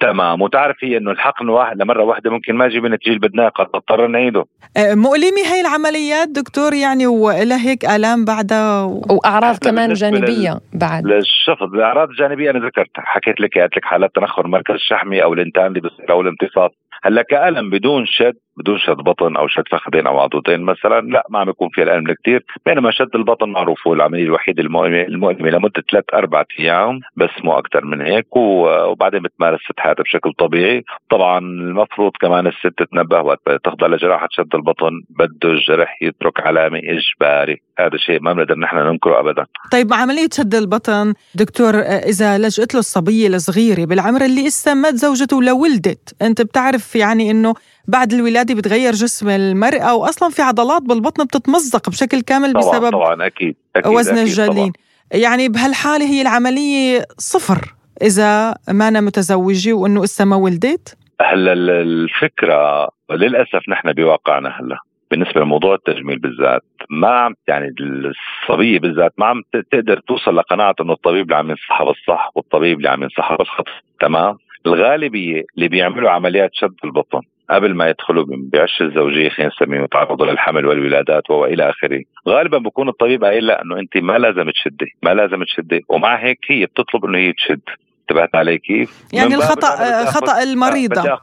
تمام. 0.00 0.42
وتعرفي 0.42 0.96
إنه 0.96 1.10
الحقن 1.10 1.48
واحد 1.48 1.82
لمرة 1.82 2.02
واحدة 2.02 2.30
ممكن 2.30 2.54
ما 2.54 2.66
يجيب 2.66 2.86
النتيجه 2.86 3.16
اللي 3.16 3.28
بدناها 3.28 3.48
قد 3.48 3.66
نضطر 3.74 4.06
نعيده. 4.06 4.44
أه، 4.76 4.94
مؤلمه 4.94 5.42
هي 5.52 5.60
العمليات 5.60 6.28
دكتور 6.28 6.74
يعني 6.74 7.06
ولها 7.06 7.68
هيك 7.68 7.84
آلام 7.84 8.24
بعدها 8.24 8.82
و... 8.82 9.02
وأعراض 9.10 9.56
كمان 9.56 9.92
جانبية 9.92 10.50
لل... 10.50 10.60
بعد. 10.80 11.06
للشخص 11.06 11.62
الأعراض 11.62 12.08
الجانبية 12.08 12.50
أنا 12.50 12.66
ذكرتها. 12.66 13.02
حكيت 13.04 13.40
لك 13.40 13.58
قلت 13.58 13.76
لك 13.76 13.84
حالات 13.84 14.10
تنخر 14.14 14.46
مركز 14.46 14.76
شحمي 14.78 15.22
أو 15.22 15.32
الانتان 15.32 15.71
اللي 15.76 15.88
بصير 15.88 16.10
أو 16.10 16.20
الامتصاص 16.20 16.70
هلأ 17.04 17.22
كألم 17.22 17.70
بدون 17.70 18.06
شد 18.06 18.36
بدون 18.62 18.78
شد 18.78 18.96
بطن 18.96 19.36
أو 19.36 19.48
شد 19.48 19.62
فخذين 19.70 20.06
أو 20.06 20.20
عضوتين 20.20 20.60
مثلا 20.60 21.00
لا 21.00 21.26
ما 21.30 21.38
عم 21.38 21.48
يكون 21.48 21.68
في 21.68 21.82
الألم 21.82 22.14
كثير 22.22 22.44
بينما 22.66 22.90
شد 22.90 23.10
البطن 23.14 23.48
معروف 23.48 23.86
هو 23.86 23.94
العملية 23.94 24.24
الوحيدة 24.24 24.62
المؤلمه 24.62 25.50
لمدة 25.50 25.82
ثلاث 25.90 26.04
أربع 26.14 26.44
أيام 26.60 27.00
بس 27.16 27.30
مو 27.44 27.58
أكثر 27.58 27.84
من 27.84 28.00
هيك 28.00 28.36
وبعدين 28.36 29.22
بتمارس 29.22 29.60
حياتها 29.78 30.02
بشكل 30.02 30.32
طبيعي. 30.32 30.84
طبعا 31.10 31.38
المفروض 31.38 32.12
كمان 32.20 32.46
الست 32.46 32.74
تتنبه 32.78 33.20
وقت 33.20 33.40
تخضع 33.64 33.86
لجراحة 33.86 34.28
شد 34.30 34.54
البطن 34.54 34.90
بده 35.10 35.50
الجرح 35.50 36.02
يترك 36.02 36.40
علامة 36.40 36.80
إجباري. 36.84 37.62
هذا 37.78 37.96
شيء 37.96 38.20
ما 38.20 38.32
بنقدر 38.32 38.58
نحن 38.58 38.76
ننكره 38.76 39.20
ابدا. 39.20 39.46
طيب 39.72 39.92
عملية 39.92 40.28
شد 40.32 40.54
البطن 40.54 41.14
دكتور 41.34 41.74
إذا 41.80 42.38
لجأت 42.38 42.74
له 42.74 42.80
الصبية 42.80 43.28
الصغيرة 43.28 43.84
بالعمر 43.84 44.24
اللي 44.24 44.46
لسه 44.46 44.74
مات 44.74 44.94
زوجته 44.94 45.36
ولو 45.36 45.62
ولدت 45.62 46.16
أنت 46.22 46.42
بتعرف 46.42 46.96
يعني 46.96 47.30
إنه 47.30 47.54
بعد 47.88 48.12
الولادة 48.12 48.54
بتغير 48.54 48.92
جسم 48.92 49.28
المرأة 49.28 49.94
واصلا 49.94 50.30
في 50.30 50.42
عضلات 50.42 50.82
بالبطن 50.82 51.24
بتتمزق 51.24 51.90
بشكل 51.90 52.20
كامل 52.20 52.52
طبعا 52.52 52.62
بسبب 52.62 52.90
طبعا 52.90 53.26
أكيد, 53.26 53.56
أكيد 53.76 53.92
وزن 53.92 54.18
أكيد 54.18 54.26
الجنين 54.26 54.72
يعني 55.12 55.48
بهالحالة 55.48 56.04
هي 56.04 56.22
العملية 56.22 57.06
صفر 57.18 57.74
إذا 58.02 58.54
ما 58.68 58.88
أنا 58.88 59.00
متزوجة 59.00 59.72
وإنه 59.72 60.04
لسه 60.04 60.24
ما 60.24 60.36
ولدت. 60.36 60.98
هلأ 61.20 61.52
الفكرة 61.52 62.88
للأسف 63.10 63.68
نحن 63.68 63.92
بواقعنا 63.92 64.48
هلأ 64.48 64.78
بالنسبة 65.10 65.40
لموضوع 65.40 65.74
التجميل 65.74 66.18
بالذات 66.18 66.62
ما 66.90 67.08
عم 67.08 67.34
يعني 67.48 67.74
الصبية 67.80 68.78
بالذات 68.78 69.12
ما 69.18 69.26
عم 69.26 69.42
تقدر 69.72 70.00
توصل 70.00 70.36
لقناعة 70.36 70.74
إنه 70.80 70.92
الطبيب 70.92 71.22
اللي 71.24 71.36
عم 71.36 71.50
ينصحها 71.50 71.86
بالصح 71.86 72.30
والطبيب 72.34 72.78
اللي 72.78 72.88
عم 72.88 73.02
ينصحها 73.02 73.36
بالخطأ. 73.36 73.70
تمام؟ 74.00 74.36
الغالبية 74.66 75.44
اللي 75.56 75.68
بيعملوا 75.68 76.10
عمليات 76.10 76.50
شد 76.52 76.74
البطن. 76.84 77.20
قبل 77.52 77.74
ما 77.74 77.88
يدخلوا 77.88 78.24
بعش 78.28 78.82
الزوجية 78.82 79.28
خلينا 79.28 79.52
نسميه 79.54 79.80
وتعرضوا 79.80 80.26
للحمل 80.26 80.66
والولادات 80.66 81.30
والى 81.30 81.70
آخره، 81.70 82.02
غالبا 82.28 82.58
بكون 82.58 82.88
الطبيب 82.88 83.24
قايل 83.24 83.46
لها 83.46 83.62
إنه 83.62 83.78
انت 83.78 83.96
ما 83.96 84.18
لازم 84.18 84.50
تشدي، 84.50 84.96
ما 85.02 85.14
لازم 85.14 85.42
تشدي، 85.44 85.84
ومع 85.88 86.16
هيك 86.16 86.38
هي 86.48 86.66
بتطلب 86.66 87.04
إنه 87.04 87.18
هي 87.18 87.32
تشد، 87.32 87.60
انتبهت 88.00 88.34
علي 88.34 88.58
كيف؟ 88.58 89.04
يعني 89.12 89.34
الخطا 89.34 90.04
خطأ 90.04 90.42
المريضة. 90.42 91.18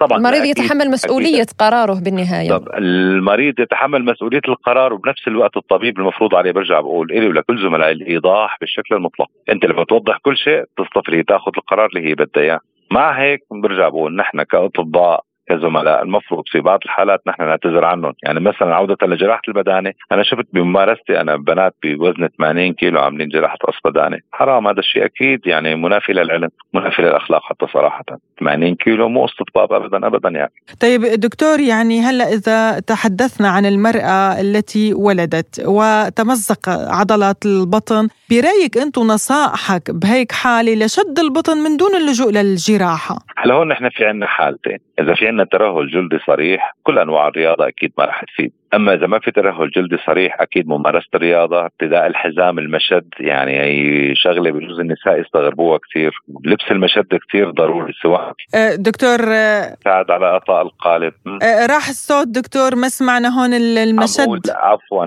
طبعا 0.00 0.18
المريض 0.18 0.44
يتحمل 0.44 0.90
مسؤولية 0.90 1.42
أكيد. 1.42 1.56
قراره 1.58 2.00
بالنهاية. 2.04 2.50
طب 2.50 2.68
المريض 2.74 3.60
يتحمل 3.60 4.04
مسؤولية 4.04 4.40
القرار 4.48 4.92
وبنفس 4.92 5.28
الوقت 5.28 5.56
الطبيب 5.56 5.98
المفروض 5.98 6.34
عليه 6.34 6.52
برجع 6.52 6.80
بقول 6.80 7.12
إلي 7.12 7.28
ولكل 7.28 7.62
زملائي 7.62 7.92
الإيضاح 7.92 8.56
بالشكل 8.60 8.94
المطلق، 8.94 9.28
أنت 9.48 9.66
لما 9.66 9.84
توضح 9.84 10.18
كل 10.22 10.36
شيء 10.36 10.64
تصطفي 10.76 11.22
تاخذ 11.22 11.52
القرار 11.58 11.86
اللي 11.86 12.08
هي 12.08 12.14
بدها 12.14 12.42
إياه، 12.42 12.60
مع 12.92 13.20
هيك 13.22 13.40
برجع 13.50 13.88
بقول 13.88 14.16
نحن 14.16 14.42
كأطباء 14.42 15.24
كزملاء 15.48 16.02
المفروض 16.02 16.44
في 16.46 16.60
بعض 16.60 16.80
الحالات 16.84 17.22
نحن 17.26 17.42
نعتذر 17.42 17.84
عنهم. 17.84 18.12
يعني 18.22 18.40
مثلا 18.40 18.74
عودة 18.74 19.06
لجراحة 19.06 19.42
البدانة 19.48 19.92
أنا 20.12 20.22
شفت 20.22 20.46
بممارستي 20.52 21.20
أنا 21.20 21.36
بنات 21.36 21.74
بوزن 21.84 22.28
80 22.38 22.72
كيلو 22.72 23.00
عاملين 23.00 23.28
جراحة 23.28 23.56
قص 23.56 23.78
بدانة. 23.84 24.18
حرام 24.32 24.68
هذا 24.68 24.78
الشيء 24.80 25.04
أكيد 25.04 25.46
يعني 25.46 25.74
منافي 25.74 26.12
للعلم 26.12 26.48
منافي 26.74 27.02
للأخلاق 27.02 27.42
حتى 27.42 27.66
صراحة. 27.72 28.04
80 28.40 28.74
كيلو 28.74 29.08
مو 29.08 29.24
استطباب 29.24 29.72
أبدا 29.72 30.06
أبدا 30.06 30.28
يعني. 30.28 30.52
طيب 30.80 31.00
دكتور 31.20 31.60
يعني 31.60 32.00
هلأ 32.00 32.24
إذا 32.24 32.80
تحدثنا 32.80 33.48
عن 33.48 33.66
المرأة 33.66 34.40
التي 34.40 34.94
ولدت 34.94 35.64
وتمزق 35.66 36.68
عضلات 36.68 37.46
البطن 37.46 38.08
برأيك 38.30 38.78
أنت 38.78 38.98
نصائحك 38.98 39.90
بهيك 39.90 40.32
حالة 40.32 40.84
لشد 40.84 41.18
البطن 41.18 41.56
من 41.56 41.76
دون 41.76 41.94
اللجوء 41.94 42.30
للجراحة؟ 42.32 43.18
هلأ 43.36 43.54
هون 43.54 43.68
نحن 43.68 43.88
في 43.88 44.04
عندنا 44.04 44.26
حالتين. 44.26 44.78
إذا 45.00 45.14
في 45.14 45.28
عندنا 45.34 45.44
ترهل 45.52 45.90
جلدي 45.90 46.18
صريح 46.26 46.76
كل 46.82 46.98
أنواع 46.98 47.28
الرياضة 47.28 47.68
أكيد 47.68 47.92
ما 47.98 48.04
راح 48.04 48.24
تفيد. 48.24 48.52
أما 48.74 48.94
إذا 48.94 49.06
ما 49.06 49.18
في 49.18 49.30
ترهل 49.30 49.70
جلدي 49.70 49.96
صريح 50.06 50.40
أكيد 50.40 50.68
ممارسة 50.68 51.08
الرياضة 51.14 51.64
ارتداء 51.64 52.06
الحزام 52.06 52.58
المشد 52.58 53.08
يعني 53.20 53.60
هي 53.60 54.14
شغلة 54.14 54.50
بجوز 54.50 54.80
النساء 54.80 55.20
يستغربوها 55.20 55.78
كثير 55.78 56.12
لبس 56.44 56.64
المشد 56.70 57.18
كثير 57.28 57.50
ضروري 57.50 57.92
سواء 58.02 58.32
أه، 58.54 58.74
دكتور 58.74 59.18
أه، 59.28 59.76
ساعد 59.84 60.10
على 60.10 60.26
إعطاء 60.26 60.62
القالب. 60.62 61.12
أه، 61.42 61.66
راح 61.66 61.88
الصوت 61.88 62.28
دكتور 62.28 62.76
ما 62.76 62.88
سمعنا 62.88 63.28
هون 63.28 63.54
المشد؟ 63.54 64.50
عفوا 64.50 65.06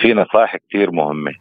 في 0.00 0.14
نصائح 0.14 0.56
كثير 0.56 0.90
مهمة. 0.90 1.32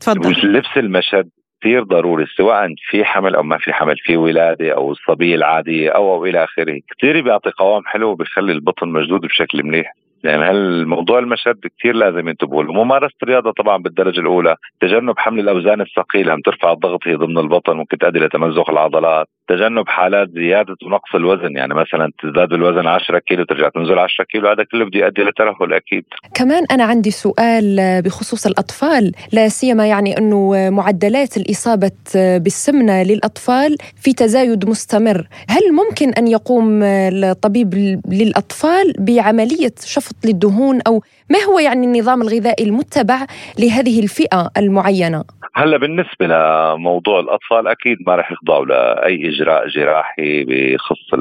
تفضل. 0.00 0.52
لبس 0.52 0.76
المشد 0.76 1.28
كثير 1.60 1.82
ضروري 1.82 2.26
سواء 2.36 2.74
في 2.90 3.04
حمل 3.04 3.34
أو 3.34 3.42
ما 3.42 3.58
في 3.58 3.72
حمل 3.72 3.96
في 3.98 4.16
ولادة 4.16 4.72
أو 4.72 4.92
الصبية 4.92 5.34
العادية 5.34 5.90
أو 5.90 6.14
أو 6.14 6.26
إلى 6.26 6.44
آخره. 6.44 6.80
كثير 6.98 7.20
بيعطي 7.20 7.50
قوام 7.50 7.82
حلو 7.86 8.10
وبيخلي 8.10 8.52
البطن 8.52 8.88
مشدود 8.88 9.20
بشكل 9.20 9.62
منيح. 9.62 9.94
يعني 10.24 10.44
هالموضوع 10.44 11.18
المشد 11.18 11.60
كثير 11.78 11.94
لازم 11.94 12.28
ينتبهوا 12.28 12.62
له. 12.62 12.72
ممارسه 12.72 13.14
الرياضة 13.22 13.52
طبعا 13.52 13.76
بالدرجة 13.76 14.20
الأولى. 14.20 14.56
تجنب 14.80 15.18
حمل 15.18 15.40
الأوزان 15.40 15.80
الثقيلة 15.80 16.32
عم 16.32 16.40
ترفع 16.40 16.72
الضغط 16.72 17.00
هي 17.06 17.14
ضمن 17.14 17.38
البطن 17.38 17.76
ممكن 17.76 17.98
تؤدي 17.98 18.18
لتمزق 18.18 18.70
العضلات. 18.70 19.26
تجنب 19.48 19.88
حالات 19.88 20.30
زيادة 20.30 20.76
ونقص 20.86 21.14
الوزن 21.14 21.56
يعني 21.56 21.74
مثلا 21.74 22.12
تزداد 22.22 22.48
بالوزن 22.48 22.86
10 22.86 23.18
كيلو 23.18 23.44
ترجع 23.44 23.68
تنزل 23.68 23.98
10 23.98 24.24
كيلو 24.24 24.48
هذا 24.48 24.64
كله 24.64 24.84
بده 24.84 24.98
يؤدي 24.98 25.22
لترهل 25.22 25.72
أكيد. 25.72 26.04
كمان 26.34 26.64
أنا 26.70 26.84
عندي 26.84 27.10
سؤال 27.10 27.76
بخصوص 28.02 28.46
الأطفال 28.46 29.12
لا 29.32 29.48
سيما 29.48 29.86
يعني 29.86 30.18
إنه 30.18 30.70
معدلات 30.70 31.36
الإصابة 31.36 31.92
بالسمنة 32.14 33.02
للأطفال 33.02 33.76
في 33.96 34.12
تزايد 34.12 34.68
مستمر. 34.68 35.26
هل 35.48 35.72
ممكن 35.72 36.12
أن 36.18 36.26
يقوم 36.28 36.82
الطبيب 36.82 38.00
للأطفال 38.08 38.92
بعملية 38.98 39.74
شفط 39.84 40.16
للدهون؟ 40.24 40.80
أو 40.86 41.02
ما 41.30 41.38
هو 41.38 41.58
يعني 41.58 41.86
النظام 41.86 42.22
الغذائي 42.22 42.64
المتبع 42.64 43.26
لهذه 43.58 44.00
الفئة 44.02 44.50
المعينة؟ 44.56 45.24
هلا 45.56 45.76
بالنسبة 45.76 46.26
لموضوع 46.26 47.20
الأطفال 47.20 47.68
أكيد 47.68 47.98
ما 48.06 48.14
راح 48.14 48.32
يخضعوا 48.32 48.66
لأي 48.66 49.33
إجراء 49.34 49.68
جراحي 49.68 50.44
بخص 50.44 51.14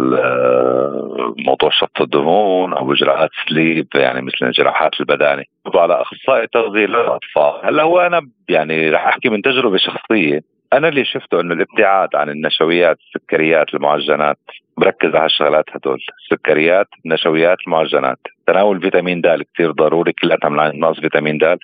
موضوع 1.47 1.69
شفط 1.69 2.01
الدهون 2.01 2.73
أو 2.73 2.93
إجراءات 2.93 3.29
sleeve 3.49 3.87
يعني 3.95 4.21
مثل 4.21 4.51
جراحات 4.51 4.91
البدانة. 4.99 5.43
على 5.75 6.01
أخصائي 6.01 6.47
تغذيه 6.47 6.85
للأطفال 6.85 7.59
هلأ 7.63 7.83
هو 7.83 7.99
أنا 7.99 8.21
يعني 8.49 8.89
راح 8.89 9.07
أحكي 9.07 9.29
من 9.29 9.41
تجربة 9.41 9.77
شخصية. 9.77 10.41
أنا 10.73 10.87
اللي 10.87 11.05
شفته 11.05 11.41
إنه 11.41 11.53
الابتعاد 11.53 12.15
عن 12.15 12.29
النشويات 12.29 12.97
السكريات 12.99 13.73
المعجنات 13.73 14.37
بركز 14.77 15.15
على 15.15 15.25
الشغلات 15.25 15.65
هدول 15.71 15.99
السكريات 16.23 16.87
النشويات 17.05 17.57
المعجنات 17.67 18.19
تناول 18.47 18.81
فيتامين 18.81 19.21
د 19.21 19.43
كثير 19.53 19.71
ضروري 19.71 20.13
كلنا 20.13 20.49
عنا 20.49 20.79
نقص 20.79 20.99
فيتامين 20.99 21.37
د 21.37 21.57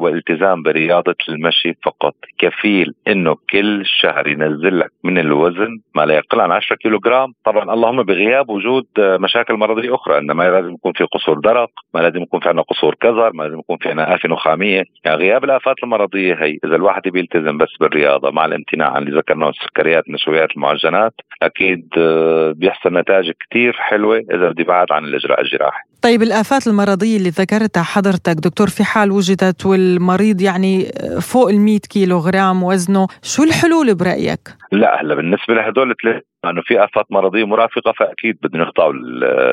والالتزام 0.00 0.62
برياضة 0.62 1.16
المشي 1.28 1.74
فقط. 1.84 2.14
كفيل 2.38 2.94
إنه 3.08 3.36
كل 3.50 3.82
شهر 3.84 4.28
ينزل 4.28 4.78
لك 4.78 4.90
من 5.04 5.18
الوزن 5.18 5.80
ما 5.94 6.06
لا 6.06 6.14
يقل 6.14 6.40
عن 6.40 6.50
10 6.52 6.76
كيلو 6.76 6.98
جرام 6.98 7.32
طبعا 7.44 7.74
اللهم 7.74 8.02
بغياب 8.02 8.50
وجود 8.50 8.86
مشاكل 8.98 9.54
مرضية 9.54 9.94
أخرى 9.94 10.18
انه 10.18 10.34
ما 10.34 10.42
لازم 10.42 10.74
يكون 10.74 10.92
في 10.92 11.04
قصور 11.04 11.38
درق 11.40 11.70
ما 11.94 12.00
لازم 12.00 12.22
يكون 12.22 12.40
في 12.40 12.48
عندنا 12.48 12.62
قصور 12.62 12.94
كظر 12.94 13.32
ما 13.32 13.42
لازم 13.42 13.58
يكون 13.58 13.76
في 13.76 13.88
عندنا 13.88 14.14
آفة 14.14 14.28
نخامية. 14.28 14.84
يعني 15.04 15.16
غياب 15.16 15.44
الآفات 15.44 15.76
المرضية 15.82 16.34
هي 16.34 16.58
إذا 16.64 16.76
الواحد 16.76 17.02
بيلتزم 17.08 17.58
بس 17.58 17.68
بالرياضة 17.80 18.30
مع 18.30 18.44
الامتناع 18.44 18.90
عن 18.90 19.02
اللي 19.02 19.18
ذكرناه 19.18 19.48
السكريات 19.48 20.06
النشويات 20.08 20.50
المعجنات 20.56 21.14
أكيد 21.42 21.88
بيحصل 22.56 22.92
نتائج 22.92 23.32
كثير 23.50 23.72
حلوة 23.72 24.16
إذا 24.16 24.48
بده 24.50 24.62
يبعد 24.62 24.92
عن 24.92 25.04
الإجراء 25.04 25.40
الجراحي. 25.40 25.79
طيب 26.02 26.22
الآفات 26.22 26.66
المرضية 26.66 27.16
اللي 27.16 27.28
ذكرتها 27.28 27.82
حضرتك 27.82 28.36
دكتور 28.44 28.68
في 28.68 28.84
حال 28.84 29.10
وجدت 29.12 29.66
والمريض 29.66 30.40
يعني 30.40 30.84
فوق 31.20 31.48
ال 31.48 31.60
100 31.60 31.78
كيلو 31.78 32.18
غرام 32.18 32.62
وزنه 32.62 33.06
شو 33.22 33.42
الحلول 33.42 33.94
برأيك؟ 33.94 34.40
لا 34.72 35.00
هلا 35.00 35.14
بالنسبة 35.14 35.54
لهدول 35.54 35.90
الثلاث 35.90 36.22
انه 36.44 36.62
في 36.62 36.84
آفات 36.84 37.06
مرضية 37.10 37.44
مرافقة 37.44 37.92
فأكيد 37.98 38.38
بدنا 38.42 38.62
يخضعوا 38.62 38.92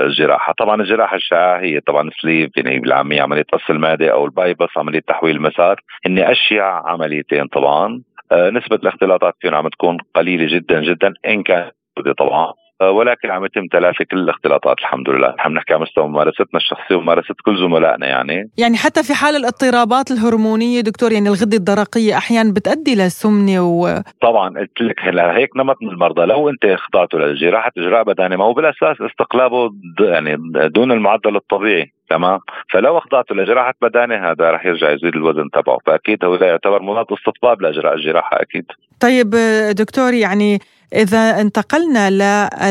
الجراحه، 0.05 0.53
طبعا 0.59 0.81
الجراحة 0.81 1.15
الشائعة 1.15 1.59
هي 1.59 1.79
طبعا 1.79 2.09
sleeve 2.21 2.51
يعني 2.57 2.79
بالعامية 2.79 3.21
عملية 3.21 3.45
قص 3.53 3.69
المعده 3.69 4.11
أو 4.11 4.25
ال 4.25 4.32
bypass 4.32 4.69
عملية 4.77 5.01
تحويل 5.07 5.35
المسار، 5.35 5.81
هن 6.05 6.19
اشيع 6.19 6.89
عمليتين 6.89 7.47
طبعا، 7.47 8.01
آه 8.31 8.49
نسبة 8.49 8.75
الاختلاطات 8.75 9.33
فيهم 9.39 9.55
عم 9.55 9.67
تكون 9.67 9.97
قليلة 10.15 10.57
جدا 10.57 10.81
جدا 10.81 11.13
إن 11.27 11.43
كان 11.43 11.71
طبعا. 12.17 12.53
ولكن 12.81 13.31
عم 13.31 13.45
يتم 13.45 13.67
تلافي 13.67 14.05
كل 14.05 14.17
الاختلاطات 14.17 14.79
الحمد 14.79 15.09
لله. 15.09 15.35
نحن 15.39 15.53
نحكي 15.53 15.73
على 15.73 15.81
مستوى 15.81 16.07
ممارستنا 16.07 16.47
الشخصيه 16.55 16.95
وممارسه 16.95 17.35
كل 17.45 17.57
زملائنا 17.57 18.07
يعني. 18.07 18.49
يعني 18.57 18.77
حتى 18.77 19.03
في 19.03 19.13
حال 19.13 19.35
الاضطرابات 19.35 20.11
الهرمونية 20.11 20.81
دكتور 20.81 21.11
يعني 21.11 21.27
الغدة 21.29 21.57
الدرقية 21.57 22.17
أحيانا 22.17 22.53
بتؤدي 22.53 22.95
لسمنة 22.95 23.61
و 23.61 24.01
طبعا 24.21 24.59
قلت 24.59 24.81
لك 24.81 24.99
هيك 24.99 25.57
نمط 25.57 25.77
من 25.81 25.89
المرضى. 25.89 26.25
لو 26.25 26.49
أنت 26.49 26.75
خضعته 26.75 27.17
لجراحه 27.17 27.71
اجراء 27.77 28.03
بدني. 28.03 28.37
ما 28.37 28.43
هو 28.43 28.53
بالأساس 28.53 29.01
استقلابه 29.01 29.69
يعني 29.99 30.37
دون 30.67 30.91
المعدل 30.91 31.35
الطبيعي 31.35 31.91
تمام؟ 32.09 32.39
فلو 32.69 32.97
اخضعته 32.97 33.35
لجراحه 33.35 33.73
بدانه 33.81 34.31
هذا 34.31 34.51
رح 34.51 34.65
يرجع 34.65 34.91
يزيد 34.91 35.15
الوزن 35.15 35.49
تبعه. 35.53 35.77
فأكيد 35.85 36.25
هو 36.25 36.35
لا 36.35 36.47
يعتبر 36.47 36.81
مضاد 36.81 37.05
استطباب 37.11 37.61
لأجراء 37.61 37.93
الجراحة 37.93 38.41
أكيد. 38.41 38.65
طيب 38.99 39.29
دكتور 39.71 40.13
يعني 40.13 40.59
إذا 40.93 41.41
انتقلنا 41.41 42.09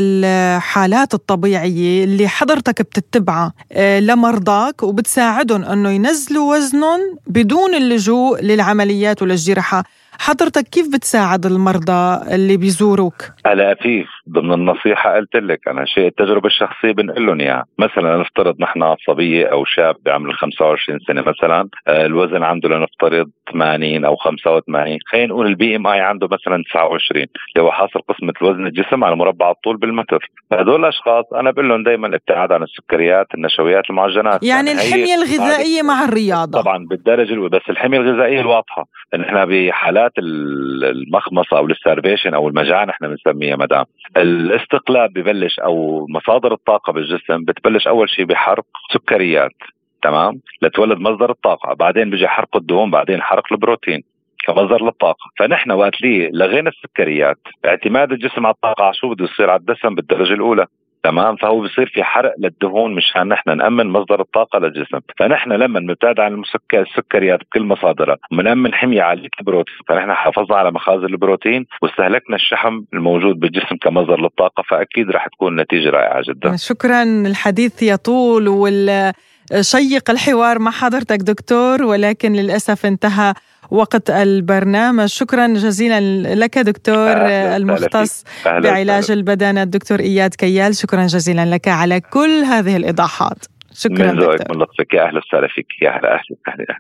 للحالات 0.01 1.15
الطبيعية 1.15 2.05
اللي 2.05 2.29
حضرتك 2.29 2.83
بتتبعها 2.83 3.53
آه، 3.73 4.01
لمرضاك 4.01 4.83
وبتساعدهم 4.83 5.65
أنه 5.65 5.91
ينزلوا 5.91 6.57
وزنهم 6.57 7.01
بدون 7.27 7.75
اللجوء 7.75 8.41
للعمليات 8.41 9.23
وللجراحة 9.23 9.85
حضرتك 10.21 10.63
كيف 10.63 10.87
بتساعد 10.95 11.47
المرضى 11.47 12.35
اللي 12.35 12.57
بيزوروك؟ 12.57 13.15
هلا 13.47 13.75
في 13.75 14.05
ضمن 14.31 14.53
النصيحة 14.53 15.15
قلت 15.15 15.37
لك 15.37 15.69
أنا 15.69 15.85
شيء 15.85 16.07
التجربة 16.07 16.47
الشخصية 16.47 16.93
بنقول 16.93 17.27
لهم 17.27 17.41
إياها، 17.41 17.65
مثلا 17.79 18.17
نفترض 18.17 18.61
نحن 18.61 18.95
صبية 19.07 19.47
أو 19.47 19.65
شاب 19.65 19.97
بعمر 20.05 20.33
25 20.33 20.99
سنة 21.07 21.23
مثلا 21.27 21.69
آه، 21.89 22.07
الوزن 22.07 22.43
عنده 22.43 22.69
لنفترض 22.69 23.31
80 23.53 24.05
أو 24.05 24.17
85 24.17 24.99
خلينا 25.07 25.27
نقول 25.27 25.47
ال 25.47 25.77
BMI 25.77 26.01
عنده 26.01 26.29
مثلا 26.31 26.65
29 26.71 27.27
اللي 27.57 27.67
هو 27.67 27.73
حاصل 27.73 28.01
قسمة 28.09 28.33
الوزن 28.43 28.67
الجسم 28.67 29.05
على 29.05 29.17
مربع 29.17 29.51
الطول 29.51 29.77
بالمتر، 29.77 30.31
فهدول 30.51 30.81
الأشخاص 30.81 31.25
أنا 31.35 31.51
بقول 31.51 31.69
لهم 31.69 31.83
دائما 31.83 32.07
الابتعاد 32.07 32.53
عن 32.53 32.63
السكريات، 32.63 33.27
النشويات، 33.35 33.91
المعجنات. 33.91 34.43
يعني, 34.43 34.71
يعني 34.71 34.83
الحمية 34.83 35.15
الغذائية 35.15 35.83
مع 35.83 36.05
الرياضة. 36.05 36.63
طبعا 36.63 36.87
بالدرجة 36.91 37.49
بس 37.49 37.63
الحمية 37.71 37.99
الغذائية 37.99 38.41
الواضحة، 38.41 38.85
نحن 39.19 39.45
بحالات 39.45 40.06
المخمصة 40.19 41.59
أو 41.59 41.67
ال 41.67 41.73
starvation 41.73 42.35
أو 42.35 42.49
المجاعة 42.49 42.85
نحن 42.85 43.09
بنسميها 43.09 43.57
مدام. 43.57 43.85
الاستقلاب 44.17 45.13
ببلش 45.13 45.59
أو 45.59 46.07
مصادر 46.11 46.53
الطاقة 46.53 46.93
بالجسم 46.93 47.45
بتبلش 47.45 47.87
أول 47.89 48.11
شيء 48.11 48.25
بحرق 48.25 48.67
سكريات 48.93 49.57
تمام؟ 50.03 50.41
لتولد 50.63 50.99
مصدر 50.99 51.31
الطاقة 51.31 51.75
بعدين 51.75 52.11
بيجي 52.11 52.29
حرق 52.29 52.57
الدهون 52.57 52.91
بعدين 52.91 53.23
حرق 53.23 53.53
البروتين 53.53 54.03
كمصدر 54.47 54.85
للطاقة. 54.85 55.31
فنحن 55.39 55.71
وقت 55.71 56.01
لي 56.03 56.31
لغينا 56.31 56.71
السكريات 56.71 57.39
اعتماد 57.67 58.13
الجسم 58.13 58.47
على 58.47 58.55
الطاقة 58.55 58.85
على 58.85 58.95
شو 58.95 59.09
بده 59.09 59.25
يصير 59.25 59.51
على 59.51 59.61
الدسم 59.61 59.95
بالدرجة 59.95 60.33
الأولى. 60.35 60.67
تمام؟ 61.07 61.37
فهو 61.37 61.61
بصير 61.61 61.91
في 61.95 62.05
حرق 62.05 62.35
للدهون 62.39 62.95
مشان 62.95 63.29
نحن 63.29 63.57
نأمن 63.57 63.87
مصدر 63.87 64.21
الطاقة 64.21 64.59
للجسم. 64.59 64.99
فنحن 65.19 65.53
لما 65.53 65.81
نبتعد 65.81 66.21
عن 66.21 66.43
السكريات 66.75 67.41
بكل 67.41 67.63
مصادرها 67.63 68.17
ونامن 68.33 68.75
حمية 68.75 69.03
عاليه 69.03 69.29
البروتين. 69.41 69.75
فنحن 69.89 70.15
حافظنا 70.15 70.57
على 70.57 70.71
مخازن 70.71 71.05
البروتين 71.05 71.67
واستهلكنا 71.83 72.37
الشحم 72.37 72.83
الموجود 72.93 73.41
بالجسم 73.41 73.77
كمصدر 73.77 74.21
للطاقة 74.21 74.63
فأكيد 74.69 75.11
رح 75.11 75.27
تكون 75.27 75.61
نتيجة 75.61 75.91
رائعة 75.91 76.23
جدا. 76.29 76.57
شكرا. 76.57 77.03
الحديث 77.03 77.83
يطول 77.83 78.49
وال 78.49 79.13
شيق 79.61 80.11
الحوار 80.11 80.59
مع 80.59 80.71
حضرتك 80.71 81.19
دكتور 81.19 81.83
ولكن 81.83 82.33
للأسف 82.33 82.87
انتهى 82.87 83.35
وقت 83.71 84.11
البرنامج. 84.11 85.07
شكرا 85.07 85.47
جزيلا 85.47 86.01
لك 86.35 86.59
دكتور 86.59 87.13
أهلا 87.13 87.57
المختص 87.57 88.25
أهلا 88.47 88.61
بعلاج 88.61 89.05
أهلا. 89.05 89.15
البدن 89.15 89.59
الدكتور 89.59 90.01
إياد 90.01 90.35
كيال. 90.35 90.77
شكرا 90.77 91.07
جزيلا 91.07 91.45
لك 91.47 91.69
على 91.69 92.01
كل 92.01 92.45
هذه 92.45 92.77
الإيضاحات. 92.77 93.45
شكرا 93.73 94.13
من 94.13 94.21
ذوقك 94.21 94.51
من 94.51 94.63
لطفك 94.63 94.95
يا 94.95 95.03
أهلا 95.09 95.19
وسهلا 95.19 95.49
فيك. 95.55 95.67
يا 95.83 95.91
أهلا 95.91 96.15
أهلا 96.15 96.27
أهلا. 96.49 96.79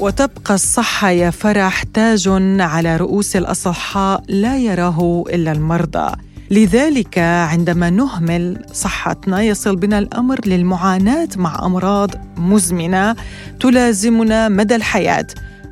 وتبقى 0.00 0.54
الصحة 0.54 1.10
يا 1.10 1.30
فرح 1.30 1.82
تاج 1.82 2.28
على 2.60 2.96
رؤوس 2.96 3.36
الأصحاء 3.36 4.22
لا 4.28 4.58
يراه 4.58 5.24
إلا 5.28 5.52
المرضى. 5.52 6.12
لذلك 6.52 7.18
عندما 7.18 7.90
نهمل 7.90 8.64
صحتنا 8.72 9.42
يصل 9.42 9.76
بنا 9.76 9.98
الأمر 9.98 10.40
للمعاناة 10.46 11.28
مع 11.36 11.66
أمراض 11.66 12.10
مزمنة 12.36 13.16
تلازمنا 13.60 14.48
مدى 14.48 14.74
الحياة. 14.76 15.26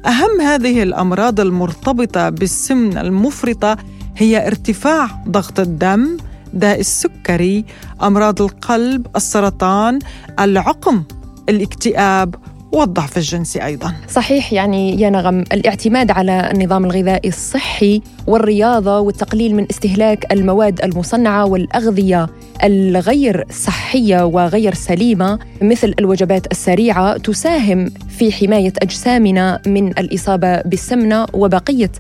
أهم 0.07 0.41
هذه 0.41 0.83
الأمراض 0.83 1.41
المرتبطة 1.41 2.29
بالسمنة 2.29 3.01
المفرطة 3.01 3.77
هي 4.17 4.47
ارتفاع 4.47 5.25
ضغط 5.29 5.61
الدم 5.61 6.17
داء 6.55 6.81
السكري 6.81 7.65
أمراض 8.03 8.43
القلب 8.43 9.07
السرطان 9.17 9.99
العقم 10.41 11.03
الاكتئاب 11.49 12.35
والضعف 12.73 13.17
الجنسي 13.17 13.65
أيضا. 13.65 13.95
صحيح 14.09 14.53
يعني 14.53 15.01
يا 15.01 15.11
نغم 15.11 15.41
الاعتماد 15.41 16.11
على 16.11 16.51
النظام 16.51 16.85
الغذائي 16.85 17.29
الصحي 17.29 18.03
والرياضة 18.27 19.01
والتقليل 19.01 19.55
من 19.55 19.67
استهلاك 19.71 20.33
المواد 20.33 20.81
المصنعة 20.85 21.45
والأغذية 21.47 22.29
الغير 22.65 23.45
صحية 23.51 24.25
وغير 24.25 24.75
سليمة 24.75 25.39
مثل 25.63 25.95
الوجبات 25.99 26.53
السريعة 26.53 27.17
تساهم 27.17 27.91
في 28.09 28.33
حماية 28.33 28.73
أجسامنا 28.83 29.61
من 29.67 29.99
الإصابة 29.99 30.63
بالسمنة 30.63 31.27
وبقية 31.33 31.91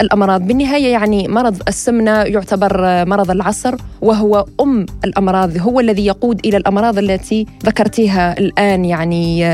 الأمراض 0.00 0.46
بالنهاية 0.46 0.92
يعني 0.92 1.28
مرض 1.28 1.62
السمنة 1.68 2.10
يعتبر 2.10 3.04
مرض 3.04 3.30
العصر 3.30 3.74
وهو 4.00 4.46
أم 4.60 4.86
الأمراض 5.04 5.58
هو 5.58 5.80
الذي 5.80 6.06
يقود 6.06 6.40
إلى 6.46 6.56
الأمراض 6.56 6.98
التي 6.98 7.46
ذكرتيها 7.66 8.38
الآن 8.38 8.84
يعني 8.84 9.44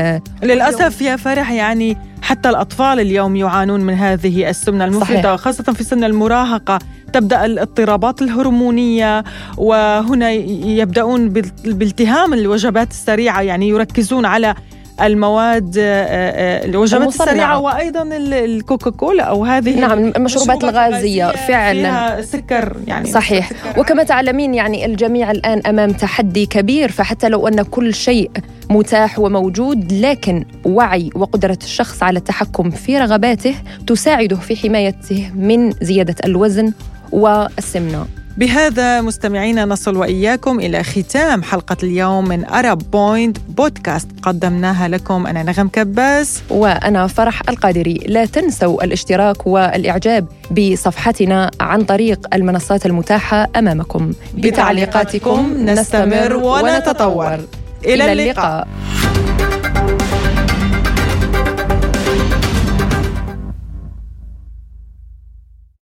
للأسف 0.43 1.01
يا 1.01 1.15
فرح 1.15 1.51
يعني 1.51 1.97
حتى 2.21 2.49
الأطفال 2.49 2.99
اليوم 2.99 3.35
يعانون 3.35 3.81
من 3.81 3.93
هذه 3.93 4.49
السمنة 4.49 4.85
المفرطة. 4.85 5.35
خاصة 5.35 5.63
في 5.63 5.83
سن 5.83 6.03
المراهقة 6.03 6.79
تبدأ 7.13 7.45
الاضطرابات 7.45 8.21
الهرمونية 8.21 9.23
وهنا 9.57 10.31
يبدأون 10.31 11.29
بالتهام 11.65 12.33
الوجبات 12.33 12.91
السريعة 12.91 13.41
يعني 13.41 13.69
يركزون 13.69 14.25
على 14.25 14.55
المواد 15.01 15.75
آه، 15.77 15.81
آه، 15.81 16.65
الوجبات 16.65 17.07
السريعة 17.07 17.59
وأيضا 17.59 18.03
الكوكاكولا 18.21 19.23
أو 19.23 19.45
هذه 19.45 19.79
نعم 19.79 19.99
المشروبات 20.15 20.63
الغازية 20.63 21.31
فعلا. 21.31 21.81
فيها 21.81 22.21
سكر 22.21 22.77
يعني 22.87 23.11
صحيح. 23.11 23.49
سكر 23.49 23.79
وكما 23.79 24.03
تعلمين 24.03 24.53
يعني 24.53 24.85
الجميع 24.85 25.31
الآن 25.31 25.61
أمام 25.67 25.91
تحدي 25.91 26.45
كبير 26.45 26.91
فحتى 26.91 27.29
لو 27.29 27.47
أن 27.47 27.61
كل 27.61 27.93
شيء 27.93 28.31
متاح 28.69 29.19
وموجود 29.19 29.93
لكن 29.93 30.45
وعي 30.65 31.09
وقدرة 31.15 31.57
الشخص 31.63 32.03
على 32.03 32.19
التحكم 32.19 32.69
في 32.69 32.99
رغباته 32.99 33.55
تساعده 33.87 34.35
في 34.35 34.55
حمايته 34.55 35.31
من 35.35 35.71
زيادة 35.71 36.15
الوزن 36.25 36.73
والسمنة. 37.11 38.16
بهذا 38.37 39.01
مستمعينا 39.01 39.65
نصل 39.65 39.97
وإياكم 39.97 40.59
إلى 40.59 40.83
ختام 40.83 41.43
حلقة 41.43 41.77
اليوم 41.83 42.27
من 42.27 42.45
Arab 42.45 42.91
Point 42.91 43.37
Podcast 43.49 44.07
قدمناها 44.23 44.87
لكم 44.87 45.27
أنا 45.27 45.43
نغم 45.43 45.67
كباس 45.67 46.41
وأنا 46.49 47.07
فرح 47.07 47.41
القادري. 47.49 47.93
لا 47.93 48.25
تنسوا 48.25 48.83
الاشتراك 48.83 49.47
والإعجاب 49.47 50.27
بصفحتنا 50.51 51.51
عن 51.61 51.83
طريق 51.83 52.27
المنصات 52.33 52.85
المتاحة 52.85 53.47
أمامكم. 53.55 54.11
بتعليقاتكم 54.33 55.53
نستمر 55.57 56.35
ونتطور. 56.35 57.39
إلى 57.85 58.11
اللقاء. 58.13 58.67